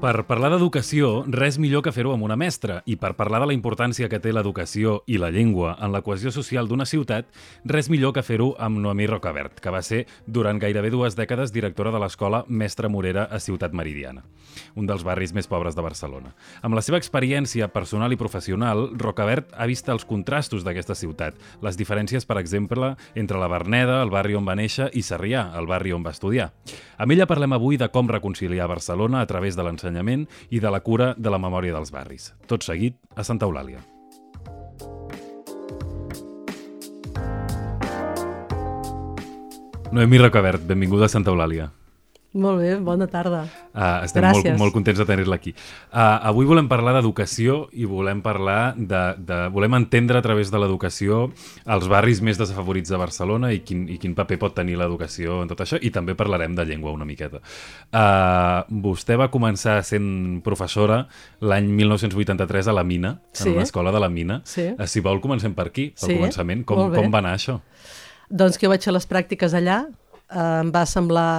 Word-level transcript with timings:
Per 0.00 0.22
parlar 0.24 0.48
d'educació, 0.54 1.26
res 1.28 1.58
millor 1.60 1.82
que 1.84 1.92
fer-ho 1.92 2.14
amb 2.14 2.24
una 2.24 2.36
mestra, 2.40 2.78
i 2.88 2.94
per 2.96 3.10
parlar 3.18 3.42
de 3.42 3.50
la 3.50 3.52
importància 3.52 4.06
que 4.08 4.16
té 4.16 4.30
l'educació 4.32 4.94
i 5.04 5.18
la 5.20 5.28
llengua 5.28 5.74
en 5.76 5.92
la 5.92 6.00
cohesió 6.00 6.30
social 6.32 6.70
d'una 6.70 6.86
ciutat, 6.88 7.26
res 7.68 7.90
millor 7.92 8.14
que 8.16 8.22
fer-ho 8.24 8.54
amb 8.56 8.80
Noemí 8.80 9.04
Rocabert, 9.10 9.58
que 9.60 9.68
va 9.68 9.82
ser, 9.84 10.06
durant 10.24 10.56
gairebé 10.56 10.88
dues 10.94 11.18
dècades, 11.18 11.52
directora 11.52 11.92
de 11.92 12.00
l'escola 12.00 12.46
Mestre 12.48 12.88
Morera 12.88 13.26
a 13.28 13.42
Ciutat 13.44 13.76
Meridiana, 13.76 14.24
un 14.72 14.88
dels 14.88 15.04
barris 15.04 15.34
més 15.36 15.50
pobres 15.50 15.76
de 15.76 15.84
Barcelona. 15.84 16.32
Amb 16.64 16.80
la 16.80 16.84
seva 16.86 16.96
experiència 16.96 17.68
personal 17.68 18.16
i 18.16 18.16
professional, 18.16 18.86
Rocabert 18.96 19.52
ha 19.52 19.68
vist 19.68 19.92
els 19.92 20.08
contrastos 20.08 20.64
d'aquesta 20.64 20.96
ciutat, 20.96 21.36
les 21.60 21.76
diferències, 21.76 22.24
per 22.24 22.38
exemple, 22.40 22.94
entre 23.12 23.36
la 23.36 23.52
Verneda, 23.52 24.00
el 24.00 24.14
barri 24.16 24.40
on 24.40 24.48
va 24.48 24.56
néixer, 24.56 24.88
i 24.96 25.04
Sarrià, 25.04 25.50
el 25.60 25.68
barri 25.68 25.92
on 25.92 26.08
va 26.08 26.16
estudiar. 26.16 26.54
Amb 26.96 27.12
ella 27.12 27.28
parlem 27.28 27.52
avui 27.52 27.76
de 27.76 27.92
com 27.92 28.08
reconciliar 28.08 28.64
Barcelona 28.68 29.20
a 29.20 29.28
través 29.28 29.60
de 29.60 29.68
l'ensenyament 29.68 29.89
l'ensenyament 29.90 30.26
i 30.50 30.60
de 30.60 30.70
la 30.70 30.80
cura 30.80 31.14
de 31.18 31.30
la 31.30 31.38
memòria 31.38 31.74
dels 31.74 31.90
barris. 31.90 32.32
Tot 32.46 32.62
seguit 32.62 32.96
a 33.16 33.24
Santa 33.24 33.46
Eulàlia. 33.46 33.82
Noemí 39.90 40.18
Rocabert, 40.18 40.62
benvinguda 40.62 41.06
a 41.06 41.08
Santa 41.08 41.30
Eulàlia. 41.30 41.79
Molt 42.30 42.60
bé, 42.62 42.76
bona 42.78 43.08
tarda. 43.10 43.40
Uh, 43.74 44.04
estem 44.06 44.22
molt, 44.22 44.46
molt 44.54 44.70
contents 44.70 45.00
de 45.00 45.06
tenir-la 45.06 45.34
aquí. 45.40 45.50
Uh, 45.90 46.28
avui 46.30 46.46
volem 46.46 46.68
parlar 46.70 46.92
d'educació 46.94 47.64
i 47.74 47.88
volem 47.90 48.20
parlar 48.22 48.76
de, 48.78 49.00
de... 49.18 49.38
volem 49.50 49.74
entendre 49.80 50.20
a 50.20 50.22
través 50.22 50.52
de 50.54 50.60
l'educació 50.62 51.24
els 51.66 51.88
barris 51.90 52.20
més 52.22 52.38
desafavorits 52.38 52.92
de 52.94 53.00
Barcelona 53.02 53.50
i 53.50 53.64
quin, 53.66 53.82
i 53.90 53.98
quin 53.98 54.14
paper 54.14 54.38
pot 54.44 54.54
tenir 54.54 54.78
l'educació 54.78 55.40
en 55.42 55.50
tot 55.50 55.64
això 55.64 55.80
i 55.82 55.90
també 55.90 56.14
parlarem 56.14 56.54
de 56.54 56.68
llengua 56.68 56.94
una 56.94 57.08
miqueta. 57.08 57.42
Uh, 57.90 58.62
vostè 58.86 59.18
va 59.18 59.26
començar 59.34 59.80
sent 59.82 60.38
professora 60.46 61.02
l'any 61.42 61.66
1983 61.82 62.70
a 62.70 62.76
la 62.78 62.86
Mina, 62.86 63.16
sí. 63.32 63.48
en 63.48 63.56
una 63.56 63.66
escola 63.66 63.90
de 63.90 64.04
la 64.06 64.12
Mina. 64.12 64.38
Sí. 64.46 64.68
Uh, 64.76 64.86
si 64.86 65.02
vol, 65.02 65.18
comencem 65.18 65.58
per 65.58 65.66
aquí, 65.72 65.90
pel 65.98 66.12
sí. 66.12 66.20
començament. 66.20 66.62
Com, 66.62 66.94
com 66.94 67.10
va 67.10 67.24
anar 67.24 67.34
això? 67.40 67.58
Doncs 68.30 68.54
que 68.54 68.68
jo 68.68 68.70
vaig 68.70 68.86
fer 68.86 68.94
les 68.94 69.10
pràctiques 69.10 69.58
allà, 69.58 69.80
eh, 70.30 70.60
em 70.62 70.70
va 70.74 70.84
semblar... 70.86 71.30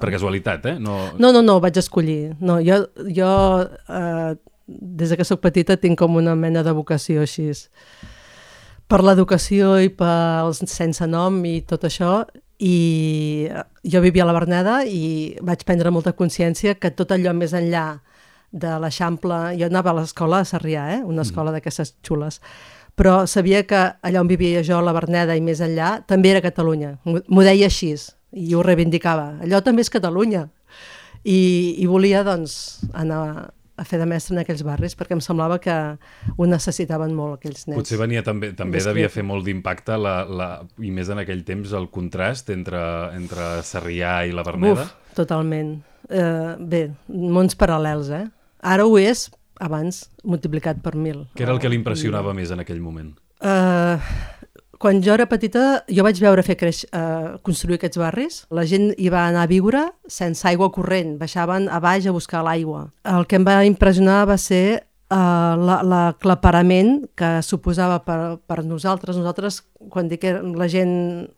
Per 0.00 0.12
casualitat, 0.14 0.70
eh? 0.72 0.76
No, 0.78 0.98
no, 1.18 1.32
no, 1.32 1.42
no 1.42 1.58
vaig 1.64 1.80
escollir. 1.80 2.34
No, 2.40 2.60
jo, 2.64 2.84
jo 3.16 3.30
eh, 3.64 4.34
des 4.66 5.16
que 5.16 5.26
sóc 5.26 5.42
petita 5.44 5.76
tinc 5.80 5.98
com 6.00 6.16
una 6.16 6.36
mena 6.38 6.62
de 6.64 6.72
vocació 6.72 7.24
així 7.24 7.50
per 8.88 9.02
l'educació 9.04 9.76
i 9.80 9.90
pels 9.92 10.62
sense 10.70 11.06
nom 11.08 11.40
i 11.48 11.60
tot 11.68 11.84
això 11.88 12.22
i 12.64 13.48
jo 13.82 14.00
vivia 14.04 14.24
a 14.24 14.28
la 14.28 14.36
Berneda 14.36 14.82
i 14.86 15.36
vaig 15.42 15.64
prendre 15.66 15.92
molta 15.92 16.14
consciència 16.16 16.76
que 16.78 16.92
tot 16.94 17.12
allò 17.12 17.34
més 17.36 17.52
enllà 17.56 18.00
de 18.54 18.76
l'Eixample, 18.78 19.56
jo 19.58 19.66
anava 19.66 19.90
a 19.90 19.96
l'escola 19.98 20.40
a 20.40 20.46
Sarrià, 20.46 20.84
eh? 20.94 21.00
una 21.02 21.22
mm. 21.22 21.26
escola 21.26 21.50
mm. 21.50 21.54
d'aquestes 21.56 21.96
xules, 22.06 22.38
però 22.94 23.24
sabia 23.26 23.64
que 23.66 23.80
allà 24.06 24.20
on 24.22 24.30
vivia 24.30 24.62
jo, 24.62 24.78
a 24.78 24.86
la 24.86 24.94
Berneda 24.94 25.34
i 25.34 25.42
més 25.42 25.58
enllà, 25.64 25.96
també 26.06 26.30
era 26.30 26.44
Catalunya. 26.44 26.94
M'ho 27.04 27.42
deia 27.42 27.66
així, 27.66 27.90
i 28.34 28.54
ho 28.54 28.62
reivindicava. 28.66 29.34
Allò 29.44 29.62
també 29.64 29.84
és 29.84 29.92
Catalunya. 29.92 30.48
I, 31.24 31.38
i 31.80 31.86
volia, 31.88 32.24
doncs, 32.26 32.56
anar 32.92 33.52
a 33.74 33.84
fer 33.86 33.98
de 33.98 34.06
mestre 34.06 34.36
en 34.36 34.42
aquells 34.44 34.62
barris 34.66 34.94
perquè 34.94 35.16
em 35.16 35.22
semblava 35.24 35.56
que 35.62 35.74
ho 36.36 36.46
necessitaven 36.46 37.14
molt 37.16 37.40
aquells 37.40 37.66
nens. 37.66 37.78
Potser 37.80 37.98
venia 37.98 38.22
també, 38.26 38.52
també 38.54 38.82
devia 38.84 39.10
fer 39.10 39.24
molt 39.26 39.46
d'impacte 39.48 39.96
la, 39.98 40.14
la, 40.28 40.48
i 40.78 40.92
més 40.94 41.10
en 41.10 41.22
aquell 41.24 41.42
temps 41.46 41.74
el 41.74 41.88
contrast 41.94 42.52
entre, 42.54 42.82
entre 43.16 43.48
Sarrià 43.66 44.20
i 44.28 44.34
la 44.36 44.46
Berneda. 44.46 44.86
Uf, 44.86 45.16
totalment. 45.18 45.76
Uh, 46.06 46.54
bé, 46.60 46.86
mons 47.08 47.58
paral·lels, 47.58 48.12
eh? 48.14 48.28
Ara 48.64 48.86
ho 48.86 48.94
és, 49.00 49.26
abans, 49.64 50.04
multiplicat 50.22 50.78
per 50.84 50.94
mil. 50.94 51.24
Què 51.34 51.46
era 51.46 51.56
el 51.56 51.62
que 51.62 51.72
li 51.72 51.80
impressionava 51.80 52.30
uh, 52.30 52.36
més 52.36 52.54
en 52.54 52.62
aquell 52.62 52.82
moment? 52.84 53.10
Uh, 53.44 53.98
quan 54.78 55.02
jo 55.04 55.14
era 55.14 55.26
petita, 55.30 55.84
jo 55.88 56.04
vaig 56.06 56.20
veure 56.22 56.42
fer 56.46 56.56
creix, 56.60 56.84
eh, 56.92 57.36
construir 57.42 57.78
aquests 57.78 58.00
barris. 58.00 58.40
La 58.50 58.64
gent 58.68 58.92
hi 58.98 59.10
va 59.12 59.26
anar 59.28 59.44
a 59.44 59.50
viure 59.50 59.84
sense 60.06 60.46
aigua 60.48 60.70
corrent, 60.72 61.16
baixaven 61.18 61.68
a 61.68 61.80
baix 61.80 62.06
a 62.06 62.12
buscar 62.12 62.44
l'aigua. 62.44 62.90
El 63.04 63.26
que 63.26 63.36
em 63.36 63.46
va 63.46 63.64
impressionar 63.64 64.24
va 64.28 64.38
ser 64.38 64.82
uh, 65.10 65.54
l'aclaparament 65.84 67.04
que 67.16 67.30
suposava 67.42 68.00
per, 68.04 68.38
per 68.46 68.64
nosaltres, 68.64 69.16
nosaltres, 69.16 69.62
quan 69.90 70.08
dic 70.08 70.24
la 70.24 70.68
gent 70.68 70.94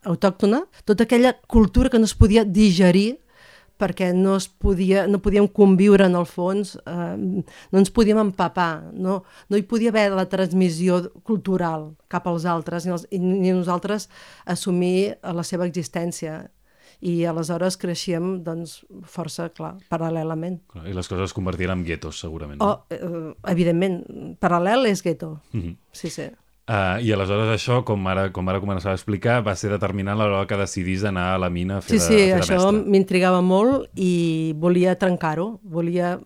autòctona, 0.07 0.65
tota 0.85 1.05
aquella 1.05 1.35
cultura 1.47 1.91
que 1.91 1.99
no 1.99 2.09
es 2.09 2.15
podia 2.15 2.45
digerir 2.45 3.19
perquè 3.81 4.13
no, 4.17 4.37
es 4.41 4.49
podia, 4.49 5.07
no 5.11 5.21
podíem 5.23 5.49
conviure 5.53 6.07
en 6.09 6.17
el 6.19 6.27
fons, 6.29 6.77
eh, 6.87 7.15
no 7.17 7.81
ens 7.83 7.93
podíem 7.95 8.21
empapar, 8.23 8.91
no, 8.93 9.23
no 9.49 9.61
hi 9.61 9.65
podia 9.69 9.93
haver 9.93 10.11
la 10.17 10.29
transmissió 10.33 11.03
cultural 11.27 11.93
cap 12.13 12.29
als 12.31 12.47
altres, 12.49 12.87
ni, 12.87 12.95
els, 12.97 13.07
ni 13.13 13.53
nosaltres 13.53 14.09
assumir 14.45 15.17
la 15.23 15.45
seva 15.47 15.69
existència 15.69 16.47
i 17.05 17.19
aleshores 17.29 17.77
creixíem 17.77 18.39
doncs, 18.45 18.79
força, 19.11 19.51
clar, 19.53 19.75
paral·lelament. 19.93 20.63
I 20.81 20.95
les 20.97 21.09
coses 21.11 21.29
es 21.29 21.37
convertien 21.37 21.75
en 21.75 21.85
guetos, 21.85 22.21
segurament. 22.23 22.61
No? 22.63 22.71
Oh, 22.73 22.95
eh, 22.95 23.53
evidentment, 23.53 24.01
paral·lel 24.41 24.89
és 24.89 25.05
gueto, 25.05 25.41
mm 25.53 25.61
-hmm. 25.61 25.77
sí, 25.93 26.11
sí. 26.11 26.31
Uh, 26.67 26.99
I 26.99 27.13
aleshores 27.15 27.47
això, 27.55 27.77
com 27.87 28.09
ara, 28.11 28.25
com 28.35 28.49
ara 28.51 28.59
començava 28.59 28.97
a 28.97 28.99
explicar, 28.99 29.37
va 29.47 29.53
ser 29.55 29.69
determinant 29.71 30.19
a 30.19 30.25
l'hora 30.27 30.49
que 30.51 30.57
decidís 30.59 31.05
anar 31.07 31.29
a 31.37 31.39
la 31.39 31.47
mina 31.47 31.77
a 31.79 31.85
fer, 31.85 31.95
sí, 31.95 32.01
sí, 32.03 32.17
de, 32.19 32.33
a 32.35 32.41
fer 32.41 32.57
això 32.57 32.73
m'intrigava 32.75 33.39
molt 33.39 33.87
i 33.95 34.51
volia 34.59 34.97
trencar-ho, 34.99 35.61
volia, 35.63 36.17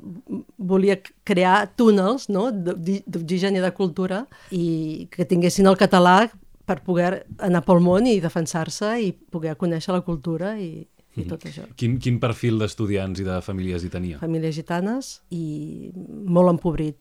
volia 0.56 0.96
crear 1.28 1.66
túnels 1.76 2.30
no? 2.32 2.46
d'oxigen 2.56 3.58
i 3.58 3.60
de 3.60 3.72
cultura 3.76 4.22
i 4.48 4.64
que 5.12 5.28
tinguessin 5.28 5.68
el 5.68 5.76
català 5.76 6.22
per 6.64 6.78
poder 6.88 7.26
anar 7.36 7.60
pel 7.66 7.84
món 7.84 8.08
i 8.08 8.16
defensar-se 8.24 8.94
i 8.96 9.12
poder 9.12 9.58
conèixer 9.60 9.92
la 9.92 10.00
cultura 10.08 10.54
i, 10.56 10.86
i 11.20 11.28
tot 11.28 11.44
això. 11.52 11.66
Quin, 11.76 12.00
quin 12.00 12.16
perfil 12.22 12.56
d'estudiants 12.64 13.20
i 13.20 13.28
de 13.28 13.42
famílies 13.44 13.84
hi 13.84 13.92
tenia? 13.92 14.24
Famílies 14.24 14.56
gitanes 14.56 15.18
i 15.36 15.92
molt 16.24 16.56
empobrit 16.56 16.96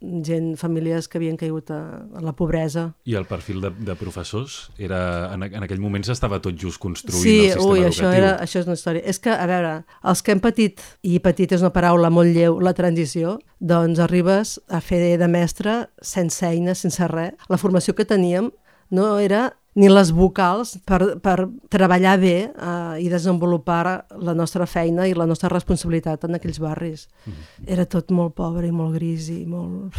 gent, 0.00 0.54
famílies 0.60 1.08
que 1.08 1.18
havien 1.18 1.38
caigut 1.40 1.70
a, 1.72 1.80
a 2.16 2.22
la 2.24 2.34
pobresa. 2.36 2.90
I 3.08 3.16
el 3.18 3.26
perfil 3.28 3.62
de, 3.64 3.70
de 3.88 3.96
professors? 3.98 4.70
Era, 4.78 5.32
en, 5.34 5.46
en 5.46 5.66
aquell 5.66 5.80
moment 5.82 6.04
s'estava 6.06 6.40
tot 6.44 6.58
just 6.60 6.80
construint 6.82 7.22
sí, 7.22 7.36
el 7.46 7.54
sistema 7.54 7.70
ui, 7.70 7.80
educatiu. 7.80 8.08
Això, 8.08 8.12
era, 8.18 8.32
això 8.44 8.62
és 8.62 8.68
una 8.68 8.76
història. 8.78 9.04
És 9.08 9.20
que, 9.22 9.32
a 9.32 9.46
veure, 9.50 9.74
els 10.12 10.22
que 10.22 10.34
hem 10.36 10.42
patit, 10.44 10.84
i 11.06 11.18
patit 11.24 11.56
és 11.56 11.64
una 11.64 11.72
paraula 11.74 12.12
molt 12.12 12.34
lleu, 12.36 12.60
la 12.60 12.74
transició, 12.76 13.38
doncs 13.58 14.02
arribes 14.04 14.56
a 14.68 14.82
fer 14.84 15.16
de 15.20 15.30
mestre 15.30 15.78
sense 16.04 16.44
eina, 16.46 16.76
sense 16.76 17.08
res. 17.12 17.36
La 17.52 17.60
formació 17.60 17.96
que 17.96 18.08
teníem 18.08 18.52
no 18.90 19.16
era 19.18 19.48
ni 19.76 19.90
les 19.92 20.10
vocals 20.16 20.78
per, 20.88 21.18
per 21.20 21.36
treballar 21.72 22.14
bé 22.20 22.36
eh, 22.48 22.94
i 23.04 23.10
desenvolupar 23.12 24.06
la 24.24 24.32
nostra 24.36 24.64
feina 24.64 25.04
i 25.04 25.12
la 25.14 25.26
nostra 25.28 25.50
responsabilitat 25.52 26.24
en 26.24 26.38
aquells 26.38 26.60
barris. 26.62 27.06
Mm. 27.26 27.42
Era 27.76 27.84
tot 27.84 28.14
molt 28.16 28.32
pobre 28.38 28.70
i 28.70 28.72
molt 28.72 28.96
gris 28.96 29.28
i 29.34 29.42
molt... 29.44 29.92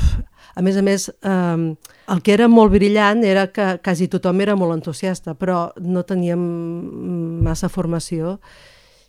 A 0.57 0.63
més 0.65 0.79
a 0.79 0.81
més, 0.81 1.05
eh, 1.09 1.59
el 2.13 2.23
que 2.25 2.33
era 2.33 2.47
molt 2.49 2.73
brillant 2.73 3.21
era 3.21 3.45
que 3.53 3.75
quasi 3.85 4.07
tothom 4.09 4.41
era 4.41 4.55
molt 4.57 4.79
entusiasta, 4.79 5.35
però 5.37 5.67
no 5.77 6.01
teníem 6.07 6.41
massa 7.45 7.69
formació 7.69 8.39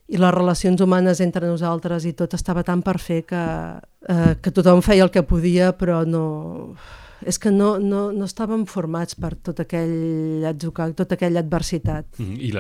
i 0.09 0.21
les 0.21 0.33
relacions 0.35 0.81
humanes 0.81 1.21
entre 1.25 1.49
nosaltres 1.49 2.05
i 2.09 2.15
tot 2.17 2.37
estava 2.37 2.65
tan 2.65 2.85
per 2.85 2.99
fer 3.01 3.23
que, 3.29 3.45
eh, 4.09 4.33
que 4.41 4.53
tothom 4.53 4.85
feia 4.85 5.05
el 5.05 5.13
que 5.13 5.25
podia, 5.25 5.73
però 5.77 6.03
no 6.05 6.77
és 7.27 7.39
que 7.39 7.51
no, 7.51 7.79
no, 7.79 8.13
no 8.13 8.25
estàvem 8.29 8.67
formats 8.67 9.15
per 9.19 9.35
tot 9.43 9.61
aquell 9.65 10.45
atzucac, 10.49 10.95
tota 10.99 11.15
aquella 11.15 11.41
adversitat. 11.41 12.07
Mm 12.19 12.27
-hmm. 12.27 12.41
I 12.41 12.53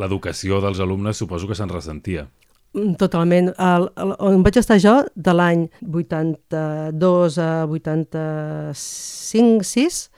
l'educació 0.00 0.60
dels 0.60 0.80
alumnes 0.80 1.16
suposo 1.16 1.46
que 1.46 1.54
se'n 1.54 1.68
ressentia. 1.68 2.28
Mm, 2.74 2.94
totalment. 2.98 3.54
El, 3.58 3.88
el, 3.96 4.14
on 4.18 4.42
vaig 4.42 4.56
estar 4.58 4.80
jo, 4.82 5.04
de 5.14 5.32
l'any 5.32 5.70
82 5.86 7.38
a 7.38 7.66
85-6, 7.66 10.10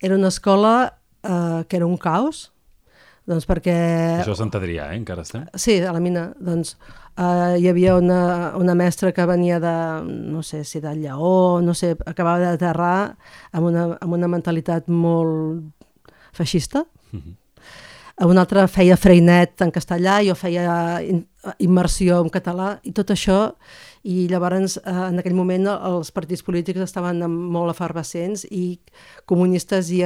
era 0.00 0.14
una 0.14 0.28
escola 0.28 0.94
eh, 1.22 1.64
que 1.68 1.76
era 1.76 1.86
un 1.86 1.96
caos, 1.96 2.52
doncs 3.28 3.44
perquè... 3.48 3.76
Això 4.22 4.32
és 4.32 4.40
Sant 4.40 4.54
Adrià, 4.56 4.88
eh? 4.92 4.96
encara 5.02 5.26
estem? 5.26 5.44
Sí, 5.54 5.78
a 5.84 5.92
la 5.92 6.00
mina. 6.00 6.30
Doncs 6.40 6.76
Uh, 7.18 7.56
hi 7.58 7.66
havia 7.66 7.96
una, 7.98 8.54
una 8.54 8.76
mestra 8.78 9.10
que 9.10 9.24
venia 9.26 9.56
de, 9.58 9.74
no 10.06 10.38
sé 10.46 10.60
si 10.62 10.78
de 10.78 10.92
Lleó, 10.94 11.58
no 11.58 11.72
sé, 11.74 11.96
acabava 12.06 12.52
d'aterrar 12.52 13.16
amb, 13.50 13.66
una, 13.66 13.86
amb 13.98 14.14
una 14.14 14.28
mentalitat 14.30 14.86
molt 14.86 15.64
feixista. 16.30 16.84
Mm 17.10 17.18
-hmm. 17.18 17.34
Una 18.30 18.40
altra 18.40 18.68
feia 18.68 18.96
freinet 18.96 19.60
en 19.62 19.72
castellà, 19.72 20.22
jo 20.22 20.34
feia 20.34 21.02
immersió 21.58 22.20
en 22.22 22.30
català, 22.30 22.78
i 22.84 22.92
tot 22.92 23.10
això, 23.10 23.52
i 24.04 24.28
llavors 24.28 24.76
uh, 24.76 25.08
en 25.08 25.18
aquell 25.18 25.34
moment 25.34 25.66
els 25.66 26.12
partits 26.12 26.42
polítics 26.42 26.80
estaven 26.80 27.18
molt 27.30 27.70
efervescents 27.70 28.44
i 28.44 28.78
comunistes 29.26 29.90
i, 29.90 30.04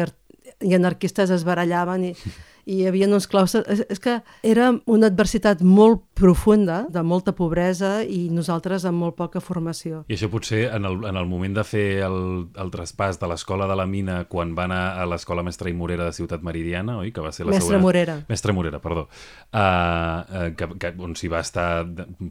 i 0.60 0.74
anarquistes 0.74 1.30
es 1.30 1.44
barallaven 1.44 2.04
i, 2.04 2.14
i 2.66 2.80
hi 2.80 2.86
havia 2.90 3.08
uns 3.10 3.28
claustres... 3.30 3.66
És, 3.66 3.84
és 3.96 4.02
que 4.02 4.18
era 4.42 4.70
una 4.86 5.10
adversitat 5.10 5.62
molt 5.62 6.02
profunda, 6.22 6.84
de 6.92 7.02
molta 7.02 7.34
pobresa 7.34 8.00
i 8.06 8.28
nosaltres 8.30 8.86
amb 8.86 9.02
molt 9.02 9.16
poca 9.18 9.42
formació. 9.42 10.04
I 10.06 10.14
això 10.14 10.28
potser 10.30 10.64
en 10.70 10.86
el, 10.86 11.00
en 11.08 11.18
el 11.18 11.26
moment 11.28 11.56
de 11.56 11.64
fer 11.66 11.86
el, 12.06 12.18
el 12.62 12.72
traspàs 12.74 13.18
de 13.18 13.30
l'escola 13.30 13.66
de 13.70 13.76
la 13.78 13.86
mina 13.90 14.22
quan 14.30 14.54
va 14.58 14.68
anar 14.68 14.82
a 15.02 15.06
l'escola 15.10 15.42
Mestre 15.42 15.72
i 15.72 15.76
Morera 15.76 16.06
de 16.08 16.14
Ciutat 16.16 16.44
Meridiana, 16.46 16.98
oi? 17.02 17.10
Que 17.14 17.24
va 17.24 17.32
ser 17.34 17.46
la 17.48 17.56
Mestre 17.56 17.72
següent... 17.72 17.82
Morera. 17.86 18.16
Mestre 18.28 18.54
Morera, 18.54 18.78
perdó. 18.82 19.08
Uh, 19.50 19.58
uh, 19.58 20.46
que, 20.58 20.68
que, 20.78 20.92
on 21.02 21.16
s'hi 21.18 21.30
va 21.32 21.42
estar 21.42 21.66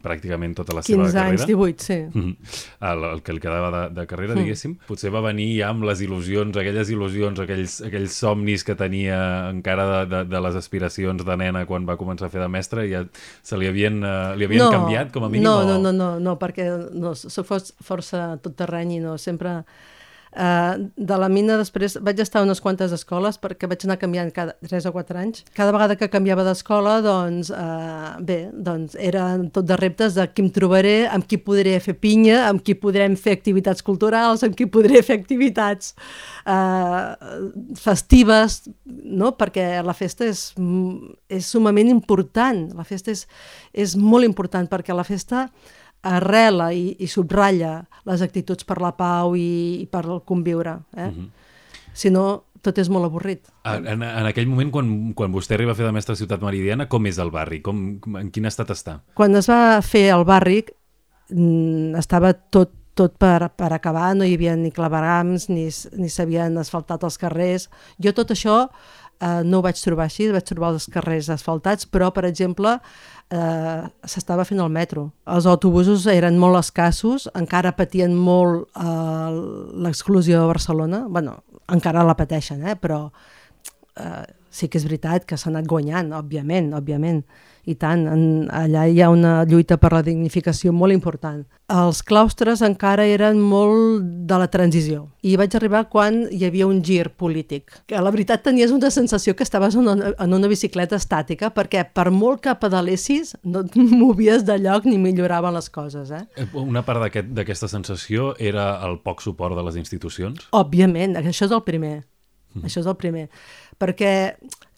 pràcticament 0.02 0.56
tota 0.58 0.78
la 0.78 0.84
seva 0.86 1.04
15 1.04 1.18
carrera. 1.18 1.36
anys, 1.36 1.46
18, 1.50 1.86
sí. 1.86 1.98
El, 2.92 3.04
el 3.06 3.20
que 3.22 3.34
li 3.36 3.40
quedava 3.42 3.68
de, 3.72 3.82
de 3.94 4.06
carrera, 4.10 4.34
diguéssim, 4.36 4.74
potser 4.88 5.12
va 5.14 5.20
venir 5.24 5.46
ja 5.58 5.68
amb 5.70 5.84
les 5.86 6.00
il·lusions, 6.04 6.56
aquelles 6.58 6.90
il·lusions, 6.90 7.38
aquells, 7.44 7.76
aquells 7.86 8.16
somnis 8.24 8.64
que 8.66 8.74
tenia 8.78 9.18
encara 9.52 9.86
de, 9.90 10.00
de, 10.10 10.22
de 10.32 10.42
les 10.46 10.58
aspiracions 10.58 11.22
de 11.26 11.36
nena 11.38 11.64
quan 11.68 11.86
va 11.88 11.98
començar 12.00 12.26
a 12.28 12.32
fer 12.32 12.42
de 12.42 12.48
mestre 12.52 12.86
i 12.88 12.92
ja 12.94 13.04
se 13.44 13.58
li 13.58 13.68
havien, 13.82 14.02
uh, 14.06 14.34
li 14.38 14.46
havien 14.48 14.70
canviat 14.72 15.12
com 15.14 15.26
a 15.26 15.30
mínim? 15.32 15.46
No, 15.46 15.58
o... 15.60 15.64
no, 15.66 15.78
no, 15.82 15.92
no, 15.92 16.10
no, 16.22 16.36
perquè 16.40 16.68
no, 16.94 17.14
soc 17.18 17.50
força 17.82 18.32
tot 18.42 18.56
terreny 18.58 18.98
i 18.98 19.02
no, 19.02 19.18
sempre... 19.20 19.60
Uh, 20.32 20.88
de 20.96 21.16
la 21.20 21.26
mina 21.28 21.58
després 21.60 21.98
vaig 22.00 22.22
estar 22.22 22.40
a 22.40 22.46
unes 22.46 22.62
quantes 22.64 22.88
escoles 22.96 23.36
perquè 23.36 23.68
vaig 23.68 23.82
anar 23.84 23.98
canviant 24.00 24.30
cada 24.32 24.54
3 24.64 24.86
o 24.88 24.92
4 24.94 25.18
anys. 25.20 25.42
Cada 25.52 25.74
vegada 25.76 25.96
que 26.00 26.08
canviava 26.08 26.46
d'escola, 26.46 26.94
doncs, 27.04 27.50
uh, 27.52 28.14
bé, 28.24 28.46
doncs 28.52 28.96
era 28.96 29.26
tot 29.52 29.68
de 29.68 29.76
reptes 29.76 30.16
de 30.16 30.24
qui 30.32 30.46
em 30.46 30.48
trobaré, 30.54 30.94
amb 31.12 31.26
qui 31.28 31.36
podré 31.36 31.74
fer 31.84 31.98
pinya, 32.00 32.46
amb 32.46 32.64
qui 32.64 32.72
podrem 32.72 33.12
fer 33.20 33.36
activitats 33.36 33.84
culturals, 33.84 34.40
amb 34.46 34.56
qui 34.56 34.64
podré 34.72 35.02
fer 35.04 35.18
activitats 35.20 35.92
uh, 36.48 37.12
festives, 37.76 38.62
no? 38.88 39.34
perquè 39.36 39.82
la 39.84 39.92
festa 39.92 40.24
és, 40.30 40.48
és 41.28 41.52
sumament 41.52 41.92
important. 41.92 42.70
La 42.72 42.88
festa 42.88 43.12
és, 43.12 43.26
és 43.76 43.98
molt 44.00 44.24
important 44.24 44.64
perquè 44.72 44.96
la 44.96 45.04
festa 45.04 45.44
arrela 46.02 46.72
i, 46.74 46.96
i 46.98 47.08
subratlla 47.08 47.82
les 48.08 48.22
actituds 48.24 48.66
per 48.66 48.80
la 48.82 48.92
pau 48.98 49.36
i, 49.38 49.82
i 49.82 49.86
per 49.86 50.04
el 50.06 50.22
conviure. 50.26 50.78
Eh? 50.96 51.06
Mm 51.06 51.14
-hmm. 51.14 51.28
Si 51.92 52.10
no, 52.10 52.44
tot 52.62 52.78
és 52.78 52.88
molt 52.88 53.04
avorrit. 53.04 53.48
En, 53.64 53.86
en, 54.02 54.26
aquell 54.26 54.46
moment, 54.46 54.70
quan, 54.70 55.12
quan 55.14 55.32
vostè 55.32 55.54
arriba 55.54 55.72
a 55.72 55.74
fer 55.74 55.86
de 55.86 55.92
mestre 55.92 56.12
a 56.12 56.16
Ciutat 56.16 56.42
Meridiana, 56.42 56.88
com 56.88 57.06
és 57.06 57.18
el 57.18 57.30
barri? 57.30 57.60
Com, 57.60 57.98
en 58.18 58.30
quin 58.30 58.44
estat 58.44 58.70
està? 58.70 59.00
Quan 59.14 59.36
es 59.36 59.48
va 59.50 59.80
fer 59.82 60.08
el 60.14 60.24
barri, 60.24 60.64
mm, 61.30 61.94
estava 61.98 62.32
tot 62.32 62.70
tot 62.94 63.14
per, 63.16 63.48
per 63.56 63.72
acabar, 63.72 64.10
no 64.16 64.24
hi 64.24 64.34
havia 64.36 64.54
ni 64.56 64.70
claverams, 64.74 65.48
ni, 65.48 65.68
ni 65.96 66.10
s'havien 66.12 66.58
asfaltat 66.60 67.04
els 67.08 67.16
carrers. 67.20 67.68
Jo 68.02 68.12
tot 68.16 68.34
això 68.34 68.66
eh, 69.22 69.42
no 69.46 69.60
ho 69.60 69.64
vaig 69.64 69.78
trobar 69.80 70.08
així, 70.08 70.28
vaig 70.34 70.46
trobar 70.48 70.72
els 70.74 70.88
carrers 70.92 71.30
asfaltats, 71.32 71.86
però, 71.86 72.10
per 72.14 72.26
exemple, 72.28 72.74
eh, 73.30 73.82
s'estava 74.04 74.46
fent 74.48 74.60
el 74.64 74.72
metro. 74.74 75.10
Els 75.30 75.46
autobusos 75.50 76.06
eren 76.10 76.38
molt 76.42 76.60
escassos, 76.60 77.28
encara 77.38 77.74
patien 77.78 78.16
molt 78.18 78.68
eh, 78.74 79.30
l'exclusió 79.86 80.42
de 80.42 80.50
Barcelona, 80.50 81.04
bueno, 81.08 81.38
encara 81.72 82.04
la 82.06 82.18
pateixen, 82.18 82.66
eh, 82.66 82.76
però 82.76 83.06
eh, 83.96 84.26
sí 84.52 84.68
que 84.68 84.80
és 84.80 84.86
veritat 84.88 85.26
que 85.28 85.38
s'ha 85.38 85.50
anat 85.52 85.70
guanyant, 85.70 86.12
òbviament, 86.18 86.72
òbviament, 86.76 87.22
i 87.64 87.76
tant, 87.78 88.06
en, 88.10 88.22
allà 88.50 88.86
hi 88.90 89.00
ha 89.02 89.10
una 89.12 89.42
lluita 89.46 89.78
per 89.78 89.92
la 89.94 90.02
dignificació 90.02 90.72
molt 90.74 90.94
important. 90.94 91.44
Els 91.72 92.02
claustres 92.04 92.60
encara 92.66 93.06
eren 93.08 93.38
molt 93.40 94.02
de 94.28 94.38
la 94.40 94.48
transició 94.52 95.06
i 95.22 95.36
vaig 95.40 95.54
arribar 95.56 95.84
quan 95.88 96.24
hi 96.34 96.42
havia 96.44 96.66
un 96.66 96.82
gir 96.84 97.12
polític. 97.16 97.70
Que 97.88 98.00
la 98.02 98.10
veritat 98.12 98.42
tenies 98.44 98.74
una 98.74 98.90
sensació 98.90 99.36
que 99.38 99.46
estaves 99.46 99.76
en 99.78 99.88
una, 99.88 100.12
en 100.12 100.34
una 100.34 100.50
bicicleta 100.50 100.98
estàtica 100.98 101.52
perquè 101.54 101.86
per 101.94 102.10
molt 102.10 102.42
que 102.44 102.56
pedalessis 102.60 103.36
no 103.44 103.62
et 103.64 103.78
movies 104.04 104.44
de 104.48 104.58
lloc 104.58 104.88
ni 104.90 104.98
milloraven 104.98 105.54
les 105.54 105.70
coses. 105.70 106.10
Eh? 106.10 106.48
Una 106.52 106.84
part 106.84 107.00
d'aquesta 107.00 107.40
aquest, 107.46 107.68
sensació 107.70 108.32
era 108.38 108.74
el 108.84 108.98
poc 109.00 109.22
suport 109.22 109.56
de 109.56 109.64
les 109.70 109.78
institucions? 109.80 110.48
Òbviament, 110.52 111.16
això 111.22 111.46
és 111.46 111.54
el 111.54 111.64
primer. 111.64 112.00
Mm. 112.54 112.66
Això 112.68 112.82
és 112.82 112.88
el 112.90 112.96
primer. 113.00 113.26
Perquè, 113.80 114.12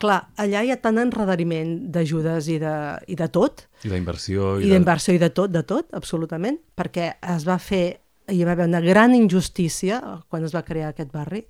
clar, 0.01 0.21
allà 0.41 0.63
hi 0.65 0.73
ha 0.73 0.79
tant 0.83 1.01
enredariment 1.03 1.77
d'ajudes 1.95 2.49
i, 2.53 2.59
de, 2.63 2.75
i 3.11 3.19
de 3.19 3.29
tot. 3.35 3.67
I 3.85 3.93
d'inversió. 3.93 4.57
I, 4.61 4.69
I 4.69 4.75
d'inversió 4.75 5.15
de... 5.15 5.19
i 5.19 5.25
de 5.25 5.31
tot, 5.35 5.55
de 5.55 5.65
tot, 5.67 5.89
absolutament. 5.97 6.61
Perquè 6.79 7.15
es 7.35 7.47
va 7.49 7.59
fer, 7.63 7.85
hi 8.31 8.45
va 8.47 8.55
haver 8.55 8.69
una 8.71 8.83
gran 8.85 9.17
injustícia 9.17 10.01
quan 10.29 10.47
es 10.47 10.55
va 10.55 10.65
crear 10.67 10.93
aquest 10.93 11.13
barri, 11.15 11.45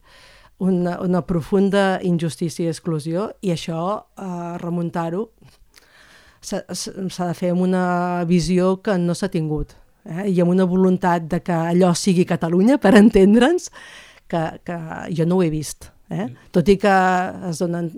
una, 0.64 0.98
una 1.02 1.24
profunda 1.26 1.98
injustícia 2.02 2.66
i 2.66 2.72
exclusió, 2.72 3.32
i 3.42 3.50
això, 3.54 3.80
eh, 4.16 4.56
remuntar-ho, 4.62 5.28
s'ha 6.44 7.26
de 7.26 7.34
fer 7.34 7.54
amb 7.54 7.64
una 7.64 8.24
visió 8.28 8.76
que 8.84 8.96
no 9.00 9.16
s'ha 9.16 9.30
tingut. 9.32 9.74
Eh? 10.04 10.28
I 10.34 10.40
amb 10.44 10.52
una 10.52 10.66
voluntat 10.68 11.26
de 11.30 11.40
que 11.44 11.56
allò 11.72 11.94
sigui 11.96 12.26
Catalunya, 12.28 12.78
per 12.78 12.94
entendre'ns, 12.98 13.70
que, 14.28 14.44
que 14.64 14.78
jo 15.16 15.26
no 15.28 15.38
ho 15.38 15.44
he 15.44 15.50
vist. 15.52 15.93
Eh? 16.12 16.28
Tot 16.52 16.68
i 16.68 16.76
que 16.80 16.94
es 17.48 17.60
donen 17.62 17.90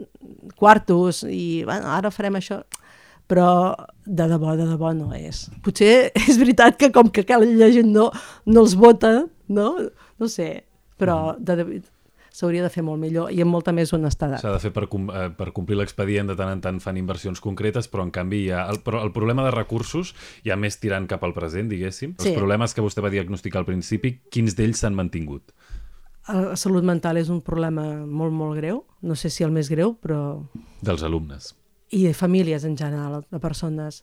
quartos 0.57 1.25
i 1.27 1.65
bueno, 1.67 1.91
ara 1.91 2.13
farem 2.15 2.39
això, 2.39 2.61
però 3.27 3.49
de 4.07 4.29
debò, 4.31 4.55
de 4.59 4.69
debò 4.69 4.93
no 4.95 5.11
és. 5.17 5.47
Potser 5.65 6.13
és 6.29 6.39
veritat 6.39 6.79
que 6.79 6.93
com 6.95 7.11
que 7.11 7.27
aquella 7.27 7.71
gent 7.75 7.91
no, 7.93 8.11
no 8.47 8.65
els 8.65 8.77
vota, 8.79 9.19
no? 9.49 9.69
No 10.17 10.31
sé, 10.31 10.65
però 10.97 11.35
de, 11.39 11.59
de, 11.59 11.81
s'hauria 12.37 12.65
de 12.65 12.71
fer 12.73 12.85
molt 12.85 13.01
millor 13.01 13.33
i 13.33 13.41
amb 13.41 13.55
molta 13.55 13.73
més 13.73 13.93
honestedat. 13.97 14.43
S'ha 14.43 14.53
de 14.55 14.61
fer 14.61 14.73
per, 14.77 14.87
com, 14.93 15.09
eh, 15.09 15.29
per 15.37 15.51
complir 15.57 15.79
l'expedient, 15.81 16.29
de 16.29 16.37
tant 16.39 16.53
en 16.53 16.61
tant 16.65 16.81
fan 16.85 16.99
inversions 17.01 17.41
concretes, 17.43 17.89
però 17.93 18.05
en 18.05 18.13
canvi 18.15 18.45
hi 18.45 18.51
ha 18.53 18.67
el, 18.73 18.83
però 18.85 19.01
el 19.07 19.13
problema 19.17 19.47
de 19.47 19.55
recursos 19.55 20.13
ja 20.47 20.59
més 20.61 20.77
tirant 20.83 21.09
cap 21.09 21.25
al 21.25 21.35
present, 21.37 21.71
diguéssim. 21.73 22.15
Sí. 22.21 22.31
Els 22.31 22.39
problemes 22.39 22.77
que 22.77 22.85
vostè 22.85 23.05
va 23.05 23.13
diagnosticar 23.13 23.63
al 23.63 23.69
principi, 23.69 24.19
quins 24.33 24.59
d'ells 24.59 24.85
s'han 24.85 24.99
mantingut? 24.99 25.57
La 26.27 26.57
salut 26.59 26.83
mental 26.83 27.21
és 27.21 27.29
un 27.31 27.39
problema 27.45 27.85
molt, 28.03 28.35
molt 28.35 28.57
greu. 28.59 28.83
No 29.07 29.15
sé 29.15 29.31
si 29.31 29.45
el 29.47 29.53
més 29.55 29.71
greu, 29.71 29.95
però... 30.03 30.41
Dels 30.83 31.05
alumnes. 31.07 31.53
I 31.95 32.03
de 32.09 32.15
famílies 32.19 32.65
en 32.67 32.75
general, 32.77 33.23
de 33.31 33.39
persones. 33.39 34.03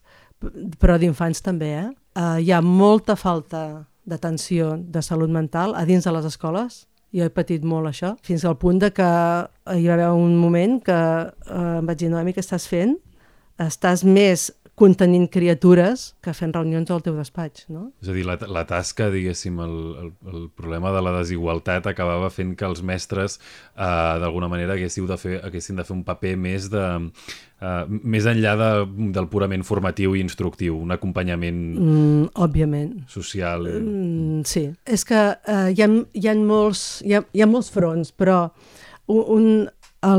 Però 0.80 0.96
d'infants 1.00 1.44
també, 1.44 1.74
eh? 1.81 1.90
Uh, 2.16 2.38
hi 2.40 2.54
ha 2.54 2.62
molta 2.64 3.18
falta 3.20 3.84
d'atenció 4.08 4.78
de 4.78 5.02
salut 5.04 5.31
mental 5.31 5.75
a 5.75 5.84
dins 5.88 6.06
de 6.08 6.14
les 6.16 6.28
escoles. 6.30 6.86
Jo 7.14 7.28
he 7.28 7.34
patit 7.34 7.66
molt 7.68 7.92
això, 7.92 8.16
fins 8.25 8.46
al 8.46 8.56
punt 8.58 8.80
de 8.81 8.90
que 8.96 9.10
hi 9.75 9.88
va 9.88 9.98
haver 9.98 10.10
un 10.16 10.38
moment 10.40 10.80
que 10.82 10.96
uh, 10.96 11.80
em 11.80 11.89
vaig 11.89 12.00
dir, 12.01 12.10
Noemi, 12.13 12.34
què 12.34 12.42
estàs 12.42 12.65
fent? 12.72 12.96
Estàs 13.62 14.01
més 14.08 14.48
contenint 14.74 15.27
criatures 15.30 16.08
que 16.24 16.34
fent 16.34 16.53
reunions 16.56 16.89
al 16.92 17.03
teu 17.06 17.13
despatx, 17.13 17.68
no? 17.70 17.92
És 18.01 18.10
a 18.10 18.15
dir, 18.15 18.24
la, 18.25 18.39
la 18.50 18.63
tasca, 18.65 19.12
diguéssim, 19.13 19.60
el, 19.62 19.75
el, 20.01 20.10
el 20.32 20.48
problema 20.58 20.89
de 20.96 21.03
la 21.06 21.13
desigualtat 21.20 21.86
acabava 21.92 22.32
fent 22.34 22.56
que 22.58 22.65
els 22.65 22.82
mestres 22.82 23.38
eh, 23.38 23.86
d'alguna 24.24 24.50
manera 24.50 24.74
haguéssiu 24.74 25.06
de 25.10 25.18
fer, 25.22 25.36
haguessin 25.46 25.77
de 25.77 25.86
fer 25.86 25.96
un 25.98 26.06
paper 26.08 26.36
més 26.42 26.70
de... 26.74 26.86
Uh, 27.63 27.86
més 27.88 28.25
enllà 28.27 28.58
de, 28.60 28.65
del 29.15 29.30
purament 29.32 29.62
formatiu 29.63 30.18
i 30.18 30.20
instructiu, 30.20 30.74
un 30.84 30.92
acompanyament 30.92 31.62
mm, 31.77 32.25
òbviament. 32.44 33.06
social. 33.08 33.70
Mm, 33.70 34.42
sí, 34.44 34.65
és 34.84 35.06
que 35.08 35.22
uh, 35.32 35.70
hi, 35.72 35.80
ha, 35.80 35.88
hi, 35.88 36.25
ha 36.27 36.34
molts, 36.42 36.82
hi, 37.08 37.13
ha, 37.15 37.22
hi 37.32 37.46
ha 37.46 37.48
molts 37.48 37.72
fronts, 37.72 38.12
però 38.12 38.42
un, 39.08 39.22
un, 39.38 39.48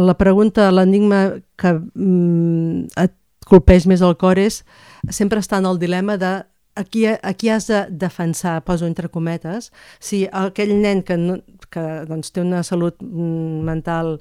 la 0.07 0.17
pregunta, 0.17 0.71
l'enigma 0.73 1.21
que 1.61 1.75
mm, 1.77 2.97
et 3.05 3.13
colpeix 3.49 3.87
més 3.91 4.03
el 4.05 4.17
cor 4.21 4.41
és 4.41 4.63
sempre 5.11 5.41
estar 5.43 5.61
en 5.61 5.69
el 5.71 5.79
dilema 5.79 6.17
de 6.21 6.43
a 6.75 6.83
qui, 6.83 7.07
a 7.07 7.33
qui 7.39 7.51
has 7.51 7.69
de 7.71 7.85
defensar, 7.91 8.65
poso 8.67 8.87
entre 8.87 9.09
cometes, 9.09 9.71
si 10.03 10.25
aquell 10.33 10.75
nen 10.81 11.05
que, 11.07 11.17
no, 11.17 11.39
que 11.71 11.85
doncs, 12.09 12.33
té 12.35 12.43
una 12.43 12.65
salut 12.67 12.99
mm, 13.03 13.63
mental 13.67 14.19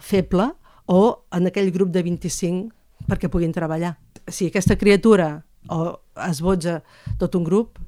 feble 0.00 0.50
o 0.86 1.00
en 1.32 1.48
aquell 1.48 1.72
grup 1.72 1.94
de 1.94 2.04
25 2.04 3.08
perquè 3.08 3.30
puguin 3.32 3.52
treballar. 3.52 3.94
Si 4.28 4.48
aquesta 4.48 4.76
criatura 4.80 5.44
o 5.72 5.96
esbotza 6.28 6.82
tot 7.20 7.36
un 7.36 7.44
grup, 7.44 7.78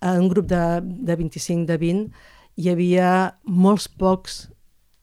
un 0.00 0.28
grup 0.28 0.48
de, 0.48 0.80
de 0.82 1.16
25, 1.16 1.66
de 1.68 1.76
20, 1.76 2.08
hi 2.58 2.70
havia 2.72 3.10
molts 3.44 3.88
pocs 3.88 4.46